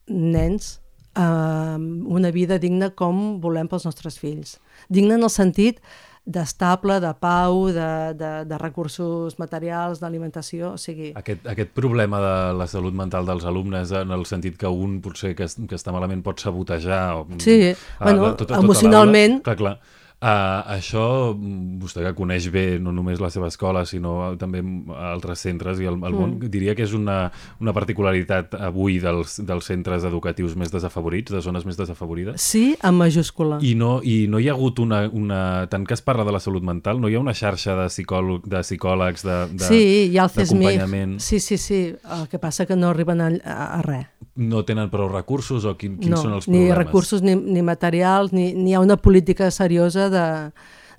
nens 0.09 0.79
amb 1.15 2.09
una 2.11 2.31
vida 2.35 2.59
digna 2.59 2.91
com 2.91 3.39
volem 3.43 3.69
pels 3.71 3.87
nostres 3.87 4.19
fills. 4.19 4.57
Digna 4.91 5.15
en 5.15 5.23
el 5.23 5.33
sentit 5.33 5.81
d'estable, 6.25 6.97
de 6.99 7.11
pau, 7.21 7.67
de, 7.69 8.13
de, 8.17 8.29
de 8.49 8.57
recursos 8.57 9.37
materials, 9.37 10.01
d'alimentació, 10.01 10.71
o 10.73 10.79
sigui... 10.81 11.11
Aquest, 11.19 11.45
aquest 11.51 11.69
problema 11.77 12.17
de 12.23 12.37
la 12.57 12.65
salut 12.67 12.95
mental 12.97 13.29
dels 13.29 13.45
alumnes 13.45 13.93
en 13.93 14.13
el 14.15 14.25
sentit 14.25 14.57
que 14.57 14.71
un 14.71 14.97
potser 15.05 15.35
que, 15.37 15.45
que 15.45 15.77
està 15.77 15.93
malament 15.93 16.25
pot 16.25 16.41
sabotejar... 16.41 17.03
O, 17.19 17.27
sí, 17.37 17.59
a, 17.69 17.77
bueno, 18.01 18.31
tot, 18.33 18.47
tot 18.49 18.57
emocionalment... 18.57 19.43
Clar, 19.45 19.59
clar. 19.61 19.75
Uh, 20.25 20.63
això, 20.73 21.35
mm, 21.37 21.75
vostè 21.83 22.01
que 22.01 22.15
coneix 22.17 22.47
bé 22.49 22.79
no 22.81 22.89
només 22.95 23.19
la 23.21 23.29
seva 23.29 23.45
escola, 23.51 23.83
sinó 23.85 24.31
també 24.41 24.63
altres 24.97 25.43
centres 25.45 25.77
i 25.77 25.85
el, 25.85 25.99
el 26.01 26.15
món, 26.17 26.31
Mm. 26.39 26.49
diria 26.49 26.73
que 26.73 26.81
és 26.81 26.93
una, 26.97 27.31
una 27.61 27.73
particularitat 27.73 28.55
avui 28.57 28.97
dels, 29.03 29.35
dels 29.45 29.65
centres 29.69 30.03
educatius 30.03 30.55
més 30.57 30.71
desafavorits, 30.73 31.31
de 31.31 31.41
zones 31.45 31.65
més 31.69 31.77
desafavorides? 31.77 32.41
Sí, 32.41 32.75
amb 32.81 33.03
majúscula. 33.03 33.59
I 33.61 33.75
no, 33.77 33.99
I 34.01 34.25
no 34.27 34.39
hi 34.41 34.49
ha 34.49 34.53
hagut 34.57 34.79
una, 34.81 35.03
una... 35.13 35.67
Tant 35.69 35.85
que 35.85 35.93
es 35.93 36.01
parla 36.01 36.25
de 36.25 36.33
la 36.33 36.39
salut 36.41 36.63
mental, 36.65 36.99
no 36.99 37.07
hi 37.07 37.15
ha 37.15 37.19
una 37.21 37.35
xarxa 37.37 37.75
de, 37.83 37.85
psicòleg, 37.93 38.47
de 38.49 38.63
psicòlegs, 38.65 39.21
de, 39.27 39.37
de, 39.53 39.67
sí, 39.67 39.83
hi 40.09 40.17
ha 40.17 40.25
el. 40.25 41.19
Sí, 41.19 41.39
sí, 41.39 41.57
sí. 41.61 41.81
El 42.17 42.27
que 42.31 42.39
passa 42.39 42.65
que 42.65 42.75
no 42.75 42.89
arriben 42.89 43.21
a, 43.21 43.29
a, 43.45 43.75
a 43.77 43.81
res. 43.85 44.07
No 44.35 44.63
tenen 44.67 44.89
prou 44.91 45.07
recursos 45.07 45.63
o 45.63 45.77
quin, 45.79 45.97
quins 45.97 46.11
no, 46.11 46.17
són 46.21 46.33
els 46.33 46.47
ni 46.47 46.57
problemes? 46.65 46.77
recursos 46.77 47.21
ni, 47.23 47.35
ni 47.35 47.61
materials, 47.63 48.33
ni, 48.33 48.53
ni 48.53 48.71
hi 48.71 48.73
ha 48.75 48.81
una 48.83 48.97
política 48.97 49.49
seriosa 49.51 50.09
de, 50.09 50.25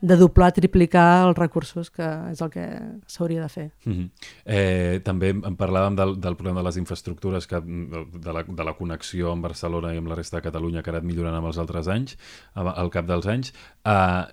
de 0.01 0.17
doblar, 0.17 0.53
triplicar 0.57 1.27
els 1.29 1.37
recursos, 1.37 1.91
que 1.91 2.07
és 2.31 2.41
el 2.41 2.51
que 2.51 2.65
s'hauria 3.07 3.43
de 3.43 3.49
fer. 3.49 3.67
Mm 3.85 3.93
-hmm. 3.93 4.09
eh, 4.47 5.01
també 5.05 5.31
en 5.31 5.57
parlàvem 5.57 5.95
del, 5.97 6.17
del 6.21 6.37
problema 6.37 6.61
de 6.61 6.67
les 6.67 6.77
infraestructures, 6.79 7.47
que, 7.47 7.61
de, 7.61 8.33
la, 8.33 8.43
de 8.49 8.65
la 8.65 8.73
connexió 8.75 9.33
amb 9.33 9.43
Barcelona 9.43 9.93
i 9.95 9.99
amb 9.99 10.09
la 10.09 10.15
resta 10.15 10.37
de 10.39 10.43
Catalunya 10.43 10.83
que 10.83 10.91
ha 10.91 10.95
anat 10.95 11.05
millorant 11.05 11.35
amb 11.37 11.47
els 11.47 11.59
altres 11.59 11.89
anys, 11.89 12.17
al 12.55 12.91
cap 12.91 13.07
dels 13.07 13.27
anys. 13.27 13.53
Eh, 13.85 14.25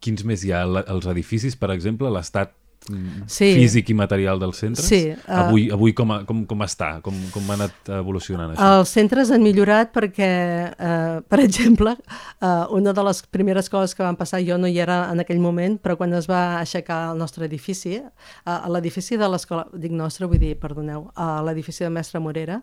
quins 0.00 0.24
més 0.24 0.42
hi 0.44 0.50
ha? 0.52 0.64
La- 0.66 0.84
Els 0.88 1.06
edificis, 1.06 1.56
per 1.56 1.70
exemple, 1.70 2.10
l'estat 2.10 2.50
Sí. 2.84 3.48
físic 3.56 3.88
i 3.90 3.94
material 3.96 4.40
dels 4.40 4.58
centres? 4.60 4.86
Sí, 4.86 5.08
eh, 5.08 5.18
avui, 5.26 5.70
avui 5.72 5.94
com, 5.96 6.10
a, 6.12 6.18
com, 6.28 6.42
com 6.48 6.64
està? 6.66 6.90
Com, 7.04 7.16
com 7.32 7.48
ha 7.48 7.56
anat 7.56 7.92
evolucionant 7.96 8.52
això? 8.52 8.70
Els 8.80 8.92
centres 8.92 9.30
han 9.32 9.44
millorat 9.44 9.92
perquè, 9.94 10.30
eh, 10.72 11.20
per 11.28 11.40
exemple, 11.46 11.94
eh, 11.96 12.50
una 12.76 12.92
de 12.96 13.06
les 13.08 13.22
primeres 13.32 13.72
coses 13.72 13.96
que 13.96 14.04
van 14.04 14.18
passar, 14.20 14.42
jo 14.44 14.58
no 14.60 14.68
hi 14.68 14.76
era 14.84 15.04
en 15.12 15.24
aquell 15.24 15.40
moment, 15.40 15.78
però 15.80 15.96
quan 16.00 16.12
es 16.18 16.28
va 16.30 16.58
aixecar 16.58 17.00
el 17.12 17.22
nostre 17.22 17.48
edifici, 17.48 17.96
eh, 17.96 18.10
a 18.44 18.68
l'edifici 18.68 19.16
de 19.20 19.30
l'escola, 19.32 19.64
dic 19.72 19.94
nostre, 19.96 20.28
vull 20.28 20.42
dir, 20.42 20.52
perdoneu, 20.60 21.08
a 21.16 21.38
l'edifici 21.46 21.86
de 21.86 21.92
Mestre 21.94 22.20
Morera, 22.20 22.60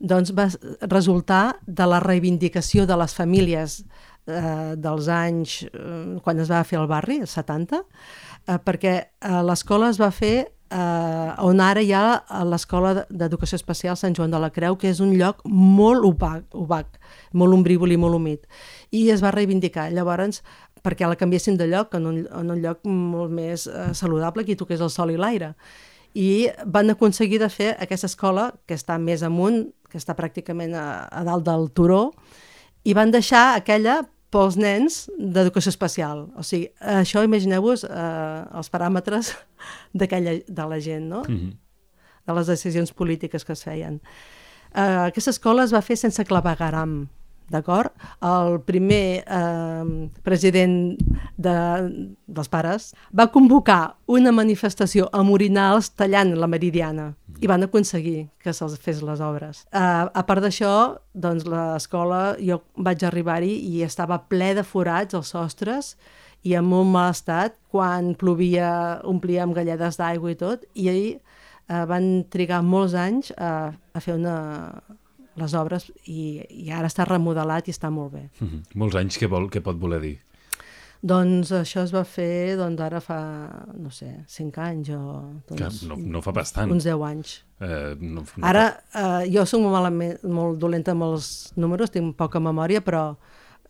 doncs 0.00 0.32
va 0.32 0.48
resultar 0.88 1.60
de 1.66 1.86
la 1.86 2.00
reivindicació 2.00 2.86
de 2.88 2.96
les 2.96 3.12
famílies 3.14 3.82
eh, 4.26 4.74
dels 4.76 5.08
anys, 5.08 5.62
eh, 5.70 6.18
quan 6.24 6.40
es 6.40 6.50
va 6.50 6.64
fer 6.64 6.80
el 6.80 6.88
barri, 6.90 7.20
els 7.24 7.36
70, 7.36 7.84
eh, 8.46 8.58
perquè 8.64 8.96
eh, 9.00 9.42
l'escola 9.46 9.90
es 9.90 10.00
va 10.00 10.10
fer 10.14 10.48
eh, 10.70 11.34
on 11.44 11.60
ara 11.60 11.82
hi 11.82 11.92
ha 11.92 12.22
l'Escola 12.46 13.04
d'Educació 13.10 13.58
Especial 13.58 13.98
Sant 13.98 14.14
Joan 14.16 14.32
de 14.32 14.40
la 14.40 14.50
Creu, 14.54 14.78
que 14.78 14.90
és 14.90 15.00
un 15.02 15.12
lloc 15.18 15.42
molt 15.44 16.06
opac, 16.06 16.46
opac 16.54 17.00
molt 17.32 17.56
ombrívol 17.56 17.92
i 17.92 17.98
molt 18.00 18.18
humit. 18.18 18.46
I 18.90 19.08
es 19.14 19.22
va 19.24 19.34
reivindicar. 19.34 19.90
Llavors, 19.94 20.42
perquè 20.84 21.08
la 21.08 21.18
canviessin 21.18 21.58
de 21.60 21.68
lloc, 21.70 21.94
en 21.98 22.06
un, 22.06 22.20
en 22.24 22.54
un 22.54 22.62
lloc 22.62 22.84
molt 22.86 23.34
més 23.34 23.66
eh, 23.66 23.90
saludable, 23.94 24.44
que 24.44 24.54
hi 24.54 24.60
toqués 24.60 24.80
el 24.80 24.92
sol 24.92 25.12
i 25.12 25.18
l'aire. 25.20 25.54
I 26.14 26.50
van 26.66 26.90
aconseguir 26.90 27.38
de 27.38 27.50
fer 27.52 27.74
aquesta 27.78 28.08
escola, 28.10 28.50
que 28.66 28.78
està 28.78 28.98
més 28.98 29.22
amunt, 29.26 29.68
que 29.90 29.98
està 29.98 30.14
pràcticament 30.18 30.74
a, 30.74 30.86
a 31.06 31.26
dalt 31.26 31.46
del 31.46 31.68
turó, 31.74 32.10
i 32.84 32.94
van 32.96 33.12
deixar 33.12 33.56
aquella 33.56 34.00
pels 34.30 34.56
nens 34.56 35.04
d'educació 35.18 35.72
especial. 35.72 36.28
O 36.38 36.44
sigui, 36.46 36.68
això 36.78 37.24
imagineu-vos 37.26 37.84
eh, 37.84 38.58
els 38.58 38.70
paràmetres 38.70 39.34
d'aquella 39.98 40.38
de 40.46 40.68
la 40.72 40.78
gent, 40.80 41.08
no? 41.10 41.24
Mm 41.26 41.36
-hmm. 41.36 41.56
de 42.26 42.34
les 42.34 42.46
decisions 42.46 42.92
polítiques 42.92 43.44
que 43.44 43.52
es 43.52 43.64
feien. 43.64 44.00
Eh, 44.74 45.06
aquesta 45.08 45.30
escola 45.30 45.64
es 45.64 45.72
va 45.74 45.82
fer 45.82 45.96
sense 45.96 46.24
clavegaram, 46.24 47.08
d'acord? 47.50 47.92
El 48.24 48.60
primer 48.66 49.22
eh, 49.22 50.10
president 50.26 50.76
de, 51.36 51.56
dels 52.26 52.50
pares 52.52 52.90
va 53.16 53.30
convocar 53.34 53.96
una 54.10 54.32
manifestació 54.34 55.08
amb 55.16 55.34
orinals 55.34 55.92
tallant 55.98 56.34
la 56.38 56.48
meridiana 56.50 57.10
i 57.40 57.48
van 57.48 57.64
aconseguir 57.64 58.28
que 58.42 58.52
se'ls 58.52 58.76
fes 58.80 59.00
les 59.04 59.20
obres. 59.24 59.64
Eh, 59.72 59.80
a 59.80 60.22
part 60.28 60.44
d'això, 60.44 60.72
doncs 61.12 61.46
l'escola, 61.48 62.36
jo 62.40 62.60
vaig 62.76 63.04
arribar-hi 63.06 63.54
i 63.72 63.84
estava 63.86 64.20
ple 64.28 64.52
de 64.58 64.64
forats 64.66 65.16
als 65.16 65.32
sostres 65.32 65.94
i 66.44 66.54
en 66.56 66.68
molt 66.68 66.88
mal 66.88 67.14
estat. 67.14 67.56
Quan 67.72 68.14
plovia 68.20 69.00
omplia 69.08 69.44
amb 69.46 69.56
galledes 69.56 70.00
d'aigua 70.00 70.32
i 70.34 70.38
tot, 70.38 70.64
i 70.74 70.88
ahir 70.92 71.10
eh, 71.16 71.84
van 71.88 72.10
trigar 72.32 72.62
molts 72.66 72.96
anys 72.98 73.32
a, 73.36 73.70
a 73.72 74.04
fer 74.04 74.16
una, 74.18 74.36
les 75.36 75.54
obres 75.54 75.90
i, 76.06 76.40
i 76.50 76.70
ara 76.74 76.88
està 76.90 77.06
remodelat 77.06 77.68
i 77.68 77.74
està 77.74 77.90
molt 77.90 78.12
bé. 78.12 78.28
Mm 78.40 78.48
-hmm. 78.48 78.62
Molts 78.74 78.96
anys, 78.96 79.18
què, 79.18 79.28
vol, 79.28 79.48
què 79.50 79.60
pot 79.60 79.78
voler 79.78 80.00
dir? 80.00 80.18
Doncs 81.00 81.50
això 81.56 81.80
es 81.82 81.92
va 81.94 82.02
fer 82.04 82.56
doncs 82.58 82.80
ara 82.80 83.00
fa, 83.00 83.48
no 83.80 83.90
sé, 83.90 84.24
5 84.28 84.60
anys 84.60 84.90
o 84.90 85.32
Que 85.48 85.54
doncs, 85.56 85.82
no, 85.88 85.96
no 85.96 86.20
fa 86.20 86.32
bastant. 86.32 86.70
uns 86.70 86.84
10 86.84 87.02
anys. 87.02 87.44
Eh, 87.60 87.96
no, 88.00 88.20
no 88.20 88.46
Ara, 88.46 88.82
eh, 88.94 89.30
jo 89.32 89.46
soc 89.46 89.62
molt, 89.62 89.72
malament, 89.72 90.18
molt 90.24 90.58
dolenta 90.58 90.92
amb 90.92 91.02
els 91.04 91.52
números, 91.56 91.90
tinc 91.90 92.16
poca 92.16 92.38
memòria, 92.38 92.82
però 92.84 93.16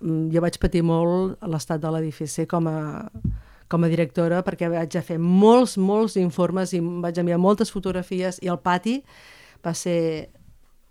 mm, 0.01 0.31
jo 0.35 0.41
vaig 0.41 0.59
patir 0.59 0.83
molt 0.83 1.39
l'estat 1.47 1.81
de 1.81 1.91
l'edifici 1.91 2.47
com 2.47 2.67
a, 2.67 3.09
com 3.71 3.85
a 3.85 3.89
directora 3.89 4.43
perquè 4.43 4.69
vaig 4.73 4.97
a 4.99 5.03
fer 5.07 5.19
molts, 5.23 5.77
molts 5.79 6.17
informes 6.19 6.75
i 6.75 6.81
vaig 6.83 7.23
enviar 7.23 7.39
moltes 7.39 7.71
fotografies 7.71 8.41
i 8.43 8.51
el 8.51 8.59
pati 8.59 9.05
va 9.65 9.75
ser, 9.75 10.31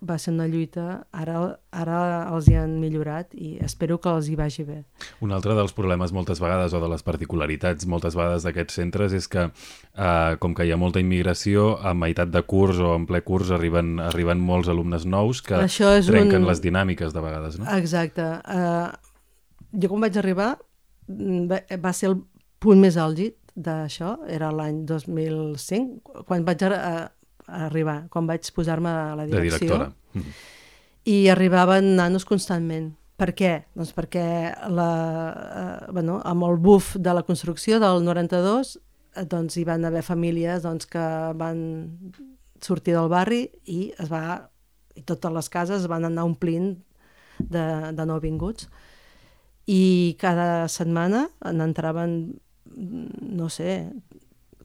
va 0.01 0.15
ser 0.17 0.31
una 0.31 0.45
lluita. 0.47 1.05
Ara, 1.11 1.39
ara 1.75 1.99
els 2.31 2.47
hi 2.47 2.55
han 2.55 2.77
millorat 2.79 3.33
i 3.35 3.57
espero 3.63 3.97
que 3.99 4.11
els 4.15 4.29
hi 4.31 4.37
vagi 4.39 4.63
bé. 4.67 4.77
Un 5.25 5.33
altre 5.35 5.55
dels 5.57 5.73
problemes 5.75 6.13
moltes 6.15 6.39
vegades 6.39 6.73
o 6.73 6.79
de 6.79 6.87
les 6.91 7.03
particularitats 7.03 7.87
moltes 7.89 8.15
vegades 8.15 8.45
d'aquests 8.47 8.79
centres 8.79 9.13
és 9.17 9.27
que 9.27 9.49
eh, 9.49 10.37
com 10.39 10.55
que 10.55 10.65
hi 10.67 10.71
ha 10.71 10.79
molta 10.79 11.03
immigració, 11.03 11.73
a 11.83 11.93
meitat 11.93 12.31
de 12.31 12.43
curs 12.47 12.79
o 12.79 12.93
en 12.95 13.05
ple 13.09 13.21
curs 13.27 13.51
arriben, 13.51 13.97
arriben 13.99 14.39
molts 14.39 14.71
alumnes 14.71 15.05
nous 15.05 15.43
que 15.43 15.59
Això 15.59 15.91
és 15.99 16.07
trenquen 16.07 16.43
un- 16.43 16.49
les 16.49 16.63
dinàmiques 16.63 17.13
de 17.13 17.21
vegades, 17.25 17.59
no? 17.59 17.67
Exacte. 17.75 18.23
Uh, 18.47 18.89
jo 19.75 19.91
quan 19.91 20.07
vaig 20.07 20.17
arribar 20.17 20.53
mm, 21.07 21.75
va, 21.83 21.93
ser 21.93 22.13
el 22.13 22.21
punt 22.59 22.79
més 22.81 22.95
àlgid 22.97 23.35
d'això, 23.59 24.15
era 24.31 24.51
l'any 24.55 24.85
2005, 24.87 26.23
quan 26.27 26.45
vaig 26.47 26.63
a 26.69 27.09
arribar, 27.65 28.07
quan 28.09 28.27
vaig 28.29 28.47
posar-me 28.55 28.89
a 28.89 29.15
la 29.15 29.25
de 29.25 29.33
direcció. 29.33 29.59
directora. 29.59 29.93
Mhm. 30.13 30.33
I 31.05 31.27
arribaven 31.29 31.95
nanos 31.95 32.25
constantment. 32.25 32.93
Per 33.19 33.33
què? 33.35 33.65
Doncs 33.75 33.91
perquè 33.95 34.69
la, 34.71 34.91
eh, 35.35 35.91
bueno, 35.91 36.21
amb 36.23 36.43
el 36.43 36.57
buf 36.57 36.95
de 36.95 37.13
la 37.13 37.23
construcció 37.23 37.79
del 37.79 38.03
92 38.05 38.77
eh, 39.15 39.25
doncs 39.25 39.57
hi 39.57 39.65
van 39.67 39.83
haver 39.85 40.03
famílies 40.03 40.63
doncs, 40.63 40.87
que 40.87 41.05
van 41.35 42.13
sortir 42.61 42.93
del 42.95 43.09
barri 43.11 43.49
i 43.65 43.93
es 43.99 44.11
va 44.11 44.49
i 44.95 45.03
totes 45.07 45.31
les 45.31 45.49
cases 45.49 45.81
es 45.83 45.87
van 45.91 46.05
anar 46.07 46.25
omplint 46.27 46.73
de, 47.39 47.65
de 47.95 48.05
nouvinguts 48.05 48.67
i 49.69 50.15
cada 50.19 50.67
setmana 50.71 51.27
n'entraven 51.45 52.15
mm, 52.65 53.35
no 53.37 53.49
sé 53.53 53.91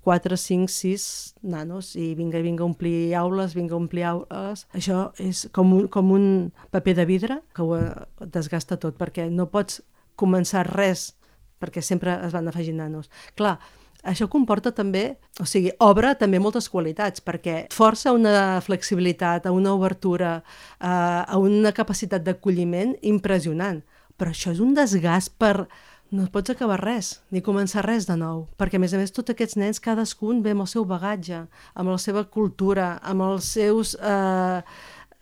4, 0.05 0.37
5, 0.37 0.69
6 0.69 1.07
nanos 1.43 1.95
i 1.97 2.13
vinga, 2.19 2.43
vinga 2.45 2.65
omplir 2.67 3.15
aules, 3.17 3.55
vinga 3.57 3.77
omplir 3.77 4.05
aules. 4.11 4.67
Això 4.77 5.09
és 5.23 5.47
com 5.57 5.73
un, 5.73 5.87
com 5.89 6.13
un 6.13 6.27
paper 6.75 6.95
de 7.01 7.07
vidre 7.09 7.41
que 7.57 7.65
ho 7.65 7.79
eh, 7.79 7.89
desgasta 8.37 8.77
tot, 8.81 8.99
perquè 9.01 9.31
no 9.33 9.49
pots 9.53 9.81
començar 10.21 10.67
res, 10.69 11.15
perquè 11.61 11.83
sempre 11.83 12.19
es 12.27 12.37
van 12.37 12.51
afegir 12.51 12.77
nanos. 12.77 13.09
Clar, 13.39 13.57
això 14.05 14.29
comporta 14.29 14.75
també, 14.77 15.17
o 15.41 15.47
sigui, 15.49 15.73
obre 15.81 16.13
també 16.21 16.39
moltes 16.43 16.69
qualitats, 16.69 17.25
perquè 17.25 17.65
força 17.73 18.13
una 18.13 18.61
flexibilitat, 18.65 19.49
a 19.49 19.53
una 19.57 19.73
obertura, 19.73 20.37
a, 20.79 20.95
a 21.25 21.41
una 21.41 21.73
capacitat 21.73 22.25
d'acolliment 22.27 22.95
impressionant. 23.03 23.81
Però 24.21 24.31
això 24.31 24.53
és 24.53 24.61
un 24.63 24.77
desgast 24.77 25.33
per 25.41 25.65
no 26.15 26.29
pots 26.31 26.53
acabar 26.53 26.79
res, 26.79 27.19
ni 27.35 27.43
començar 27.43 27.83
res 27.85 28.07
de 28.07 28.15
nou, 28.19 28.45
perquè 28.61 28.79
a 28.79 28.83
més 28.83 28.95
a 28.95 29.01
més 29.01 29.13
tots 29.15 29.33
aquests 29.35 29.59
nens, 29.59 29.83
cadascun 29.83 30.43
ve 30.45 30.53
amb 30.55 30.65
el 30.65 30.71
seu 30.71 30.87
bagatge, 30.87 31.45
amb 31.75 31.91
la 31.91 31.99
seva 31.99 32.23
cultura, 32.37 32.95
amb 33.03 33.25
els 33.27 33.49
seus 33.57 33.97
eh, 33.99 34.61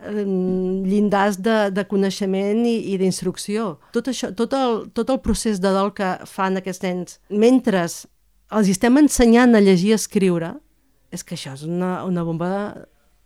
llindars 0.03 1.39
de, 1.41 1.57
de 1.73 1.85
coneixement 1.89 2.65
i, 2.67 2.77
i 2.93 2.99
d'instrucció. 3.01 3.77
Tot, 3.97 4.11
això, 4.13 4.33
tot, 4.37 4.53
el, 4.59 4.83
tot 4.93 5.13
el 5.15 5.23
procés 5.25 5.63
de 5.63 5.73
dol 5.73 5.95
que 5.97 6.13
fan 6.29 6.61
aquests 6.61 6.85
nens, 6.85 7.19
mentre 7.31 7.87
els 7.87 8.73
estem 8.75 9.01
ensenyant 9.01 9.57
a 9.57 9.65
llegir 9.65 9.95
i 9.95 9.97
escriure, 9.97 10.57
és 11.13 11.25
que 11.25 11.37
això 11.37 11.55
és 11.57 11.65
una, 11.69 12.03
una 12.09 12.25
bomba 12.25 12.51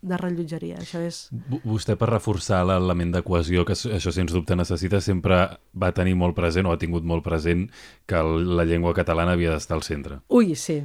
de, 0.06 0.18
rellotgeria. 0.20 0.80
Això 0.82 1.02
és... 1.04 1.26
Vostè, 1.64 1.96
per 1.98 2.10
reforçar 2.10 2.62
l'element 2.68 3.14
de 3.16 3.22
cohesió, 3.26 3.66
que 3.68 3.76
això 3.76 4.14
sens 4.14 4.34
dubte 4.34 4.56
necessita, 4.58 5.02
sempre 5.04 5.42
va 5.74 5.92
tenir 5.96 6.16
molt 6.16 6.36
present, 6.38 6.66
o 6.66 6.74
ha 6.74 6.80
tingut 6.80 7.04
molt 7.04 7.26
present, 7.26 7.66
que 8.06 8.22
la 8.22 8.66
llengua 8.68 8.94
catalana 8.96 9.36
havia 9.36 9.54
d'estar 9.54 9.78
al 9.78 9.86
centre. 9.86 10.20
Ui, 10.28 10.54
sí. 10.54 10.80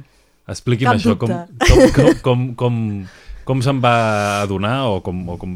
Expliqui'm 0.50 0.90
Cap 0.90 0.98
això, 0.98 1.18
com, 1.18 1.30
dubte. 1.30 1.68
com, 1.70 1.92
com, 1.94 2.16
com, 2.22 2.48
com, 2.58 2.80
Com 3.42 3.58
se'n 3.58 3.80
va 3.82 4.42
adonar 4.42 4.86
o 4.86 5.00
com, 5.02 5.18
o 5.32 5.36
com, 5.40 5.54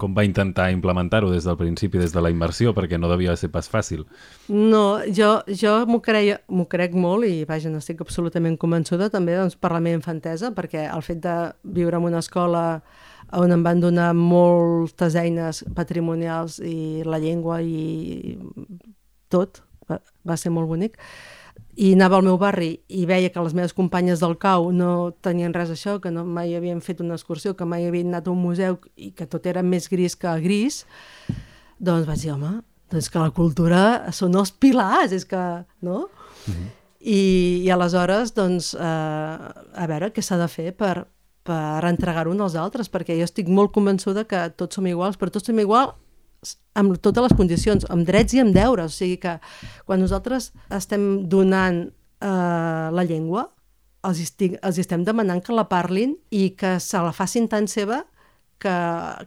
com 0.00 0.14
va 0.14 0.24
intentar 0.26 0.72
implementar-ho 0.74 1.30
des 1.30 1.46
del 1.46 1.56
principi, 1.60 2.00
des 2.00 2.12
de 2.14 2.22
la 2.22 2.32
immersió, 2.34 2.72
perquè 2.74 2.98
no 2.98 3.10
devia 3.10 3.36
ser 3.38 3.50
pas 3.54 3.68
fàcil? 3.70 4.04
No, 4.48 4.98
jo, 5.14 5.30
jo 5.46 5.74
m'ho 5.86 6.00
creia, 6.02 6.40
m'ho 6.50 6.66
crec 6.70 6.96
molt 6.98 7.28
i 7.28 7.44
vaja, 7.46 7.70
no 7.70 7.78
estic 7.78 8.02
absolutament 8.02 8.58
convençuda 8.58 9.10
també 9.14 9.36
doncs, 9.38 9.54
per 9.54 9.70
la 9.70 9.82
meva 9.84 10.00
infantesa, 10.00 10.50
perquè 10.56 10.88
el 10.88 11.04
fet 11.06 11.22
de 11.22 11.36
viure 11.62 12.00
en 12.00 12.08
una 12.10 12.24
escola 12.24 12.64
on 13.32 13.52
em 13.52 13.62
van 13.64 13.80
donar 13.80 14.12
moltes 14.16 15.16
eines 15.18 15.64
patrimonials 15.76 16.58
i 16.64 17.02
la 17.04 17.20
llengua 17.20 17.60
i 17.62 18.38
tot, 19.28 19.62
va, 19.88 20.00
va 20.24 20.36
ser 20.40 20.52
molt 20.54 20.68
bonic, 20.70 20.96
i 21.78 21.92
anava 21.94 22.18
al 22.18 22.24
meu 22.26 22.38
barri 22.40 22.72
i 22.90 23.04
veia 23.06 23.30
que 23.30 23.42
les 23.44 23.54
meves 23.54 23.74
companyes 23.76 24.22
del 24.22 24.34
CAU 24.40 24.72
no 24.74 25.12
tenien 25.22 25.52
res 25.54 25.70
d'això, 25.70 25.98
que 26.02 26.10
no 26.10 26.24
mai 26.26 26.56
havien 26.58 26.80
fet 26.82 27.02
una 27.04 27.14
excursió, 27.14 27.54
que 27.54 27.68
mai 27.68 27.86
havien 27.86 28.10
anat 28.10 28.26
a 28.26 28.32
un 28.32 28.40
museu 28.42 28.80
i 28.96 29.12
que 29.14 29.28
tot 29.30 29.46
era 29.46 29.62
més 29.62 29.86
gris 29.92 30.16
que 30.18 30.32
gris, 30.42 30.82
doncs 31.78 32.08
vaig 32.08 32.24
dir, 32.24 32.32
home, 32.34 32.56
doncs 32.90 33.10
que 33.12 33.22
la 33.22 33.30
cultura 33.36 33.82
són 34.16 34.34
els 34.40 34.50
pilars, 34.50 35.14
és 35.14 35.28
que, 35.28 35.44
no? 35.86 36.08
Mm 36.46 36.52
-hmm. 36.52 36.74
I, 36.98 37.20
I 37.64 37.70
aleshores, 37.70 38.34
doncs, 38.34 38.74
eh, 38.74 38.80
a 38.80 39.86
veure 39.86 40.12
què 40.12 40.22
s'ha 40.22 40.36
de 40.36 40.48
fer 40.48 40.72
per, 40.74 41.06
per 41.48 41.86
entregar-ho 41.88 42.34
als 42.36 42.56
altres, 42.60 42.90
perquè 42.92 43.16
jo 43.18 43.26
estic 43.26 43.48
molt 43.48 43.72
convençuda 43.72 44.26
que 44.28 44.48
tots 44.56 44.78
som 44.78 44.86
iguals, 44.86 45.16
però 45.16 45.32
tots 45.32 45.48
som 45.48 45.58
iguals 45.58 45.96
amb 46.78 46.98
totes 47.02 47.24
les 47.24 47.36
condicions, 47.38 47.86
amb 47.90 48.06
drets 48.06 48.36
i 48.36 48.42
amb 48.42 48.54
deures. 48.54 48.92
O 48.92 48.96
sigui 48.96 49.18
que 49.22 49.38
quan 49.88 50.02
nosaltres 50.02 50.52
estem 50.74 51.28
donant 51.28 51.88
eh, 51.88 52.88
la 52.94 53.04
llengua, 53.08 53.48
els, 54.06 54.20
estic, 54.22 54.58
els 54.62 54.78
estem 54.78 55.04
demanant 55.04 55.42
que 55.42 55.56
la 55.56 55.66
parlin 55.70 56.14
i 56.30 56.50
que 56.58 56.76
se 56.80 57.00
la 57.02 57.14
facin 57.16 57.48
tan 57.50 57.66
seva 57.70 58.04
que, 58.62 58.74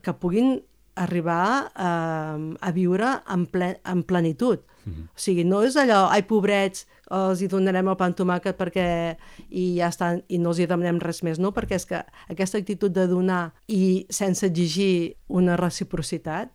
que 0.03 0.15
puguin 0.19 0.59
arribar 1.01 1.71
eh, 1.71 2.37
a 2.61 2.71
viure 2.75 3.17
en, 3.31 3.47
ple, 3.51 3.73
en 3.83 4.03
plenitud. 4.07 4.63
Mm 4.85 4.93
-hmm. 4.93 5.05
O 5.15 5.19
sigui, 5.19 5.43
no 5.43 5.61
és 5.63 5.75
allò, 5.75 6.07
ai, 6.09 6.23
pobrets, 6.23 6.87
els 7.11 7.41
hi 7.41 7.47
donarem 7.47 7.87
el 7.87 7.97
pa 7.97 8.05
amb 8.05 8.17
tomàquet 8.17 8.57
perquè 8.57 9.15
i 9.49 9.77
ja 9.77 9.87
estan, 9.87 10.23
i 10.27 10.37
no 10.37 10.49
els 10.49 10.59
hi 10.59 10.67
demanem 10.67 10.99
res 10.99 11.23
més, 11.23 11.39
no? 11.39 11.51
Perquè 11.51 11.75
és 11.75 11.85
que 11.85 12.03
aquesta 12.29 12.57
actitud 12.57 12.91
de 12.91 13.07
donar 13.07 13.53
i 13.67 14.05
sense 14.09 14.45
exigir 14.45 15.17
una 15.27 15.57
reciprocitat 15.57 16.49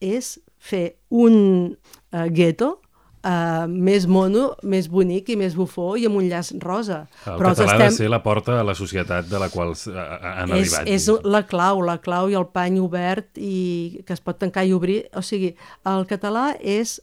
és 0.00 0.38
fer 0.58 0.96
un 1.10 1.76
uh, 2.12 2.26
gueto 2.32 2.80
uh, 3.24 3.64
més 3.68 4.06
mono, 4.06 4.50
més 4.62 4.88
bonic 4.92 5.30
i 5.32 5.36
més 5.40 5.56
bufó 5.56 5.94
i 6.00 6.06
amb 6.08 6.20
un 6.20 6.28
llaç 6.28 6.52
rosa. 6.62 7.04
El 7.24 7.40
Però 7.40 7.52
català 7.54 7.72
estem... 7.72 7.86
ha 7.86 7.90
de 7.90 7.96
ser 7.96 8.10
la 8.12 8.22
porta 8.24 8.58
a 8.60 8.66
la 8.66 8.76
societat 8.78 9.28
de 9.30 9.40
la 9.40 9.50
qual 9.52 9.74
han 9.74 10.54
és, 10.56 10.74
arribat. 10.74 10.90
És 10.90 11.08
la 11.24 11.44
clau, 11.48 11.82
la 11.84 11.98
clau 12.04 12.30
i 12.32 12.38
el 12.38 12.48
pany 12.54 12.78
obert 12.82 13.40
i 13.40 14.04
que 14.06 14.16
es 14.16 14.24
pot 14.24 14.40
tancar 14.40 14.66
i 14.66 14.74
obrir. 14.76 15.02
O 15.16 15.24
sigui, 15.24 15.54
el 15.90 16.08
català 16.10 16.52
és 16.60 16.98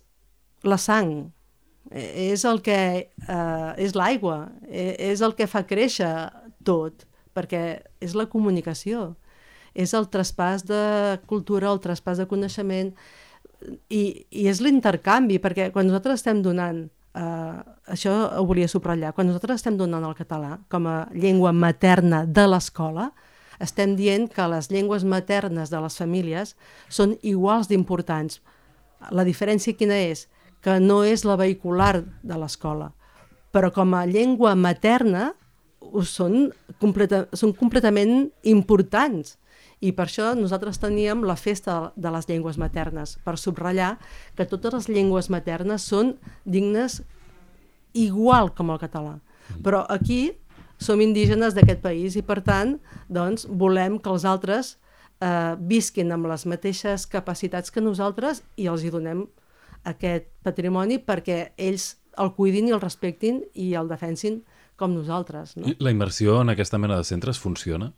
la 0.64 0.78
sang, 0.82 1.32
e, 1.92 2.32
és 2.32 2.46
el 2.46 2.62
que 2.66 2.80
uh, 3.28 3.72
és 3.78 3.96
l'aigua, 3.98 4.52
e, 4.68 4.92
és 5.12 5.22
el 5.22 5.36
que 5.38 5.50
fa 5.50 5.64
créixer 5.68 6.12
tot, 6.68 7.08
perquè 7.36 7.82
és 8.04 8.16
la 8.18 8.28
comunicació 8.30 9.14
és 9.74 9.94
el 9.96 10.08
traspàs 10.12 10.66
de 10.68 11.20
cultura, 11.30 11.72
el 11.72 11.80
traspàs 11.84 12.20
de 12.20 12.28
coneixement, 12.28 12.92
i, 13.90 14.26
i 14.30 14.48
és 14.50 14.62
l'intercanvi, 14.64 15.40
perquè 15.40 15.70
quan 15.74 15.88
nosaltres 15.88 16.22
estem 16.22 16.42
donant, 16.44 16.84
eh, 17.16 17.58
això 17.94 18.16
ho 18.40 18.46
volia 18.50 18.70
subratllar, 18.72 19.14
quan 19.16 19.30
nosaltres 19.30 19.62
estem 19.62 19.78
donant 19.80 20.06
el 20.08 20.18
català 20.18 20.58
com 20.72 20.88
a 20.90 21.06
llengua 21.14 21.54
materna 21.54 22.26
de 22.26 22.48
l'escola, 22.50 23.12
estem 23.62 23.94
dient 23.96 24.26
que 24.34 24.48
les 24.50 24.72
llengües 24.74 25.06
maternes 25.06 25.70
de 25.70 25.82
les 25.84 25.98
famílies 25.98 26.56
són 26.90 27.14
iguals 27.22 27.70
d'importants. 27.70 28.40
La 29.14 29.24
diferència 29.24 29.78
quina 29.78 30.00
és? 30.02 30.26
Que 30.62 30.80
no 30.80 31.02
és 31.04 31.26
la 31.26 31.38
vehicular 31.40 32.04
de 32.22 32.38
l'escola, 32.38 32.92
però 33.52 33.72
com 33.74 33.96
a 33.98 34.06
llengua 34.06 34.54
materna 34.56 35.32
són, 36.06 36.52
completa, 36.80 37.26
són 37.34 37.56
completament 37.58 38.30
importants 38.48 39.38
i 39.82 39.92
per 39.98 40.06
això 40.06 40.32
nosaltres 40.38 40.78
teníem 40.78 41.24
la 41.26 41.36
festa 41.36 41.92
de 41.98 42.12
les 42.14 42.28
llengües 42.30 42.60
maternes, 42.62 43.18
per 43.26 43.34
subratllar 43.42 43.96
que 44.38 44.46
totes 44.46 44.76
les 44.76 44.90
llengües 44.94 45.32
maternes 45.34 45.88
són 45.90 46.14
dignes 46.46 47.02
igual 47.98 48.54
com 48.54 48.70
el 48.72 48.80
català. 48.80 49.18
Però 49.66 49.82
aquí 49.90 50.38
som 50.82 51.02
indígenes 51.02 51.58
d'aquest 51.58 51.82
país 51.82 52.16
i, 52.18 52.22
per 52.22 52.40
tant, 52.46 52.78
doncs, 53.10 53.48
volem 53.50 53.98
que 53.98 54.14
els 54.14 54.26
altres 54.26 54.76
eh, 55.22 55.58
visquin 55.58 56.14
amb 56.14 56.30
les 56.30 56.46
mateixes 56.46 57.08
capacitats 57.10 57.74
que 57.74 57.82
nosaltres 57.82 58.46
i 58.58 58.70
els 58.70 58.86
hi 58.86 58.94
donem 58.94 59.26
aquest 59.88 60.30
patrimoni 60.44 61.00
perquè 61.04 61.54
ells 61.58 61.96
el 62.22 62.34
cuidin 62.36 62.68
i 62.68 62.76
el 62.76 62.82
respectin 62.82 63.42
i 63.54 63.74
el 63.80 63.90
defensin 63.90 64.42
com 64.76 64.94
nosaltres. 64.94 65.56
No? 65.58 65.72
La 65.80 65.94
immersió 65.94 66.42
en 66.42 66.54
aquesta 66.54 66.78
mena 66.82 66.98
de 66.98 67.08
centres 67.08 67.40
funciona? 67.40 67.94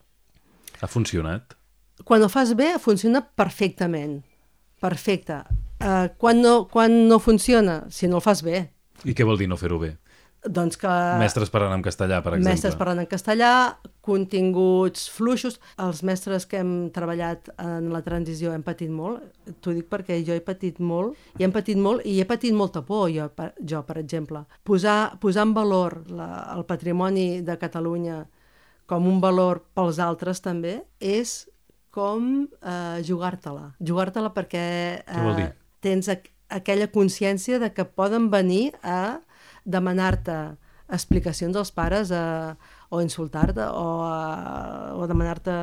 Ha 0.82 0.88
funcionat? 0.88 1.56
quan 2.04 2.24
ho 2.24 2.30
fas 2.30 2.56
bé, 2.58 2.74
funciona 2.80 3.22
perfectament. 3.22 4.22
Perfecte. 4.82 5.43
Uh, 5.84 6.10
quan, 6.17 6.41
no, 6.41 6.67
quan 6.67 7.08
no 7.08 7.19
funciona? 7.19 7.84
Si 7.89 8.08
no 8.08 8.19
el 8.19 8.26
fas 8.26 8.43
bé. 8.43 8.65
I 9.06 9.15
què 9.15 9.28
vol 9.28 9.39
dir 9.39 9.48
no 9.52 9.60
fer-ho 9.60 9.80
bé? 9.80 9.93
Doncs 10.44 10.76
que... 10.80 10.92
Mestres 11.22 11.52
parlant 11.54 11.78
en 11.78 11.84
castellà, 11.86 12.20
per 12.24 12.34
exemple. 12.36 12.52
Mestres 12.52 12.76
parlant 12.76 13.00
en 13.04 13.08
castellà, 13.08 13.52
continguts 14.04 15.06
fluixos. 15.14 15.56
Els 15.80 16.02
mestres 16.04 16.46
que 16.50 16.60
hem 16.60 16.74
treballat 16.96 17.48
en 17.64 17.88
la 17.94 18.02
transició 18.04 18.52
hem 18.52 18.66
patit 18.66 18.92
molt. 18.92 19.24
T'ho 19.64 19.76
dic 19.76 19.88
perquè 19.92 20.20
jo 20.28 20.36
he 20.36 20.44
patit 20.44 20.82
molt, 20.84 21.16
i 21.40 21.48
hem 21.48 21.56
patit 21.56 21.80
molt, 21.80 22.04
i 22.04 22.18
he 22.20 22.28
patit 22.28 22.56
molta 22.56 22.84
por, 22.84 23.08
jo, 23.14 23.30
per, 23.32 23.54
jo 23.60 23.84
per 23.88 23.98
exemple. 24.02 24.44
Posar, 24.68 25.16
posar 25.24 25.48
en 25.48 25.56
valor 25.56 26.02
la, 26.12 26.30
el 26.58 26.68
patrimoni 26.68 27.42
de 27.46 27.58
Catalunya 27.62 28.20
com 28.90 29.08
un 29.08 29.24
valor 29.24 29.64
pels 29.74 30.02
altres 30.04 30.44
també 30.44 30.82
és 31.00 31.46
com 31.94 32.44
eh, 32.44 33.00
jugar-te-la. 33.06 33.70
Jugar-te-la 33.80 34.34
perquè 34.36 34.68
eh, 35.08 35.50
tens 35.84 36.12
aqu 36.12 36.34
aquella 36.54 36.88
consciència 36.92 37.60
de 37.60 37.72
que 37.74 37.86
poden 37.86 38.30
venir 38.30 38.74
a 38.84 39.22
demanar-te 39.65 40.38
explicacions 40.93 41.58
als 41.58 41.71
pares 41.73 42.12
a, 42.12 42.56
o 42.89 43.02
insultar-te 43.02 43.65
o, 43.65 43.88
a, 44.06 44.93
o 44.97 45.08
demanar-te... 45.10 45.56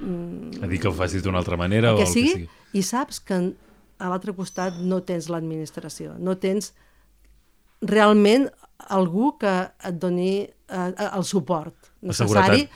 Mm, 0.00 0.64
a 0.64 0.68
dir 0.68 0.80
que 0.82 0.90
ho 0.90 0.94
facis 0.96 1.24
d'una 1.24 1.40
altra 1.40 1.56
manera 1.60 1.94
o 1.94 2.02
el 2.02 2.10
sigui, 2.10 2.32
que 2.32 2.42
sigui. 2.46 2.50
I 2.76 2.82
saps 2.84 3.20
que 3.24 3.38
a 3.96 4.10
l'altre 4.10 4.34
costat 4.36 4.76
no 4.82 5.00
tens 5.08 5.30
l'administració, 5.32 6.16
no 6.20 6.36
tens 6.40 6.74
realment 7.80 8.48
algú 8.92 9.34
que 9.40 9.52
et 9.88 10.00
doni 10.00 10.44
eh, 10.44 10.90
el 11.06 11.24
suport 11.24 11.92
necessari 12.04 12.66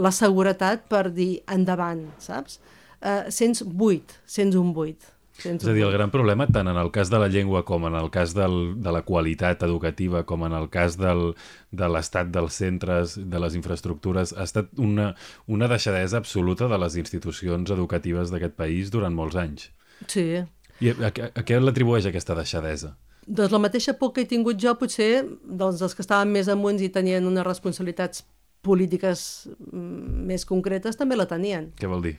la 0.00 0.10
seguretat 0.14 0.86
per 0.90 1.08
dir 1.14 1.42
endavant, 1.50 2.06
saps? 2.22 2.58
Uh, 3.04 3.28
sents 3.32 3.62
buit, 3.62 4.14
sents 4.26 4.56
un 4.56 4.72
buit. 4.74 5.10
Sents 5.34 5.64
és 5.64 5.70
a 5.70 5.74
dir, 5.74 5.82
el 5.82 5.92
gran 5.92 6.12
problema, 6.14 6.46
tant 6.46 6.68
en 6.70 6.78
el 6.78 6.92
cas 6.94 7.10
de 7.10 7.18
la 7.18 7.26
llengua 7.28 7.64
com 7.66 7.88
en 7.88 7.96
el 7.98 8.10
cas 8.14 8.36
del, 8.38 8.76
de 8.82 8.92
la 8.94 9.02
qualitat 9.02 9.64
educativa, 9.66 10.22
com 10.28 10.44
en 10.46 10.54
el 10.54 10.68
cas 10.70 10.94
del, 11.00 11.32
de 11.74 11.88
l'estat 11.90 12.30
dels 12.34 12.58
centres, 12.62 13.16
de 13.18 13.40
les 13.42 13.56
infraestructures, 13.58 14.34
ha 14.38 14.46
estat 14.46 14.70
una, 14.78 15.10
una 15.50 15.68
deixadesa 15.70 16.20
absoluta 16.22 16.68
de 16.70 16.78
les 16.78 16.98
institucions 17.02 17.74
educatives 17.74 18.30
d'aquest 18.30 18.54
país 18.54 18.92
durant 18.94 19.14
molts 19.14 19.38
anys. 19.40 19.72
Sí. 20.06 20.44
I 20.80 20.92
a, 20.94 21.10
a, 21.10 21.32
a 21.34 21.42
què 21.46 21.58
l'atribueix 21.58 22.06
aquesta 22.06 22.38
deixadesa? 22.38 22.94
Doncs 23.26 23.54
la 23.54 23.62
mateixa 23.62 23.96
por 23.98 24.12
que 24.12 24.22
he 24.22 24.28
tingut 24.28 24.60
jo, 24.60 24.74
potser, 24.78 25.24
doncs 25.42 25.82
els 25.82 25.96
que 25.96 26.04
estaven 26.04 26.30
més 26.30 26.50
amunt 26.52 26.78
i 26.84 26.92
tenien 26.92 27.26
unes 27.26 27.46
responsabilitats 27.46 28.22
polítiques 28.64 29.48
mm, 29.48 30.24
més 30.30 30.46
concretes 30.48 31.00
també 31.00 31.18
la 31.18 31.28
tenien. 31.30 31.70
Què 31.80 31.90
vol 31.90 32.04
dir? 32.04 32.14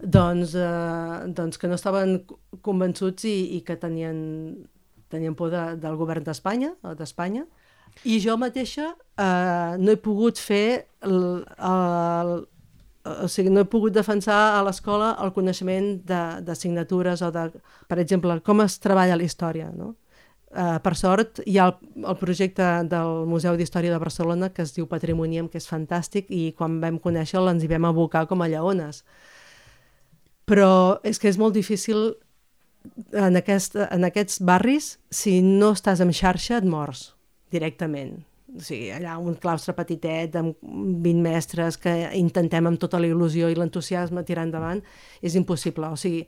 Doncs, 0.00 0.54
eh, 0.58 1.18
doncs 1.36 1.58
que 1.58 1.70
no 1.70 1.78
estaven 1.78 2.16
convençuts 2.66 3.28
i, 3.30 3.36
i 3.58 3.60
que 3.66 3.76
tenien, 3.80 4.16
tenien 5.12 5.36
por 5.38 5.52
de, 5.54 5.66
del 5.80 5.98
govern 6.00 6.24
d'Espanya, 6.26 6.74
d'Espanya, 6.98 7.44
i 8.02 8.18
jo 8.20 8.34
mateixa 8.40 8.90
eh, 8.90 9.76
no 9.78 9.92
he 9.92 10.00
pogut 10.02 10.40
fer 10.42 10.86
el, 11.06 11.44
el, 11.44 12.32
o 13.04 13.28
sigui, 13.28 13.52
no 13.52 13.62
he 13.62 13.68
pogut 13.70 13.94
defensar 13.94 14.56
a 14.56 14.62
l'escola 14.66 15.12
el 15.22 15.34
coneixement 15.36 16.00
d'assignatures 16.08 17.22
o 17.22 17.30
de, 17.34 17.50
per 17.88 18.00
exemple, 18.00 18.40
com 18.42 18.64
es 18.64 18.80
treballa 18.82 19.18
la 19.20 19.28
història, 19.28 19.70
no? 19.74 19.94
Uh, 20.54 20.78
per 20.78 20.92
sort, 20.94 21.40
hi 21.50 21.56
ha 21.58 21.64
el, 21.66 22.04
el 22.06 22.16
projecte 22.20 22.66
del 22.86 23.24
Museu 23.26 23.56
d'Història 23.58 23.90
de 23.90 23.98
Barcelona 23.98 24.52
que 24.54 24.62
es 24.62 24.70
diu 24.76 24.86
Patrimonium, 24.86 25.48
que 25.50 25.58
és 25.58 25.66
fantàstic, 25.66 26.28
i 26.30 26.52
quan 26.54 26.76
vam 26.82 27.00
conèixer-lo 27.02 27.50
ens 27.50 27.64
hi 27.64 27.70
vam 27.72 27.88
abocar 27.88 28.22
com 28.30 28.44
a 28.44 28.48
lleones. 28.52 29.02
Però 30.44 31.00
és 31.06 31.20
que 31.20 31.30
és 31.30 31.40
molt 31.40 31.56
difícil 31.56 32.12
en, 33.12 33.36
aquest, 33.40 33.78
en 33.88 34.04
aquests 34.04 34.42
barris, 34.44 34.94
si 35.10 35.40
no 35.44 35.72
estàs 35.74 36.04
en 36.04 36.12
xarxa 36.12 36.60
et 36.60 36.68
mors 36.68 37.12
directament. 37.54 38.18
O 38.54 38.62
sigui, 38.62 38.86
allà 38.94 39.16
un 39.18 39.34
claustre 39.40 39.72
petitet 39.74 40.36
amb 40.38 40.54
20 40.62 41.22
mestres 41.24 41.78
que 41.80 41.90
intentem 42.14 42.68
amb 42.68 42.78
tota 42.78 43.00
la 43.02 43.08
il·lusió 43.08 43.48
i 43.50 43.56
l'entusiasme 43.58 44.22
tirar 44.26 44.44
endavant, 44.46 44.82
és 45.24 45.34
impossible. 45.34 45.88
O 45.90 45.98
sigui, 45.98 46.20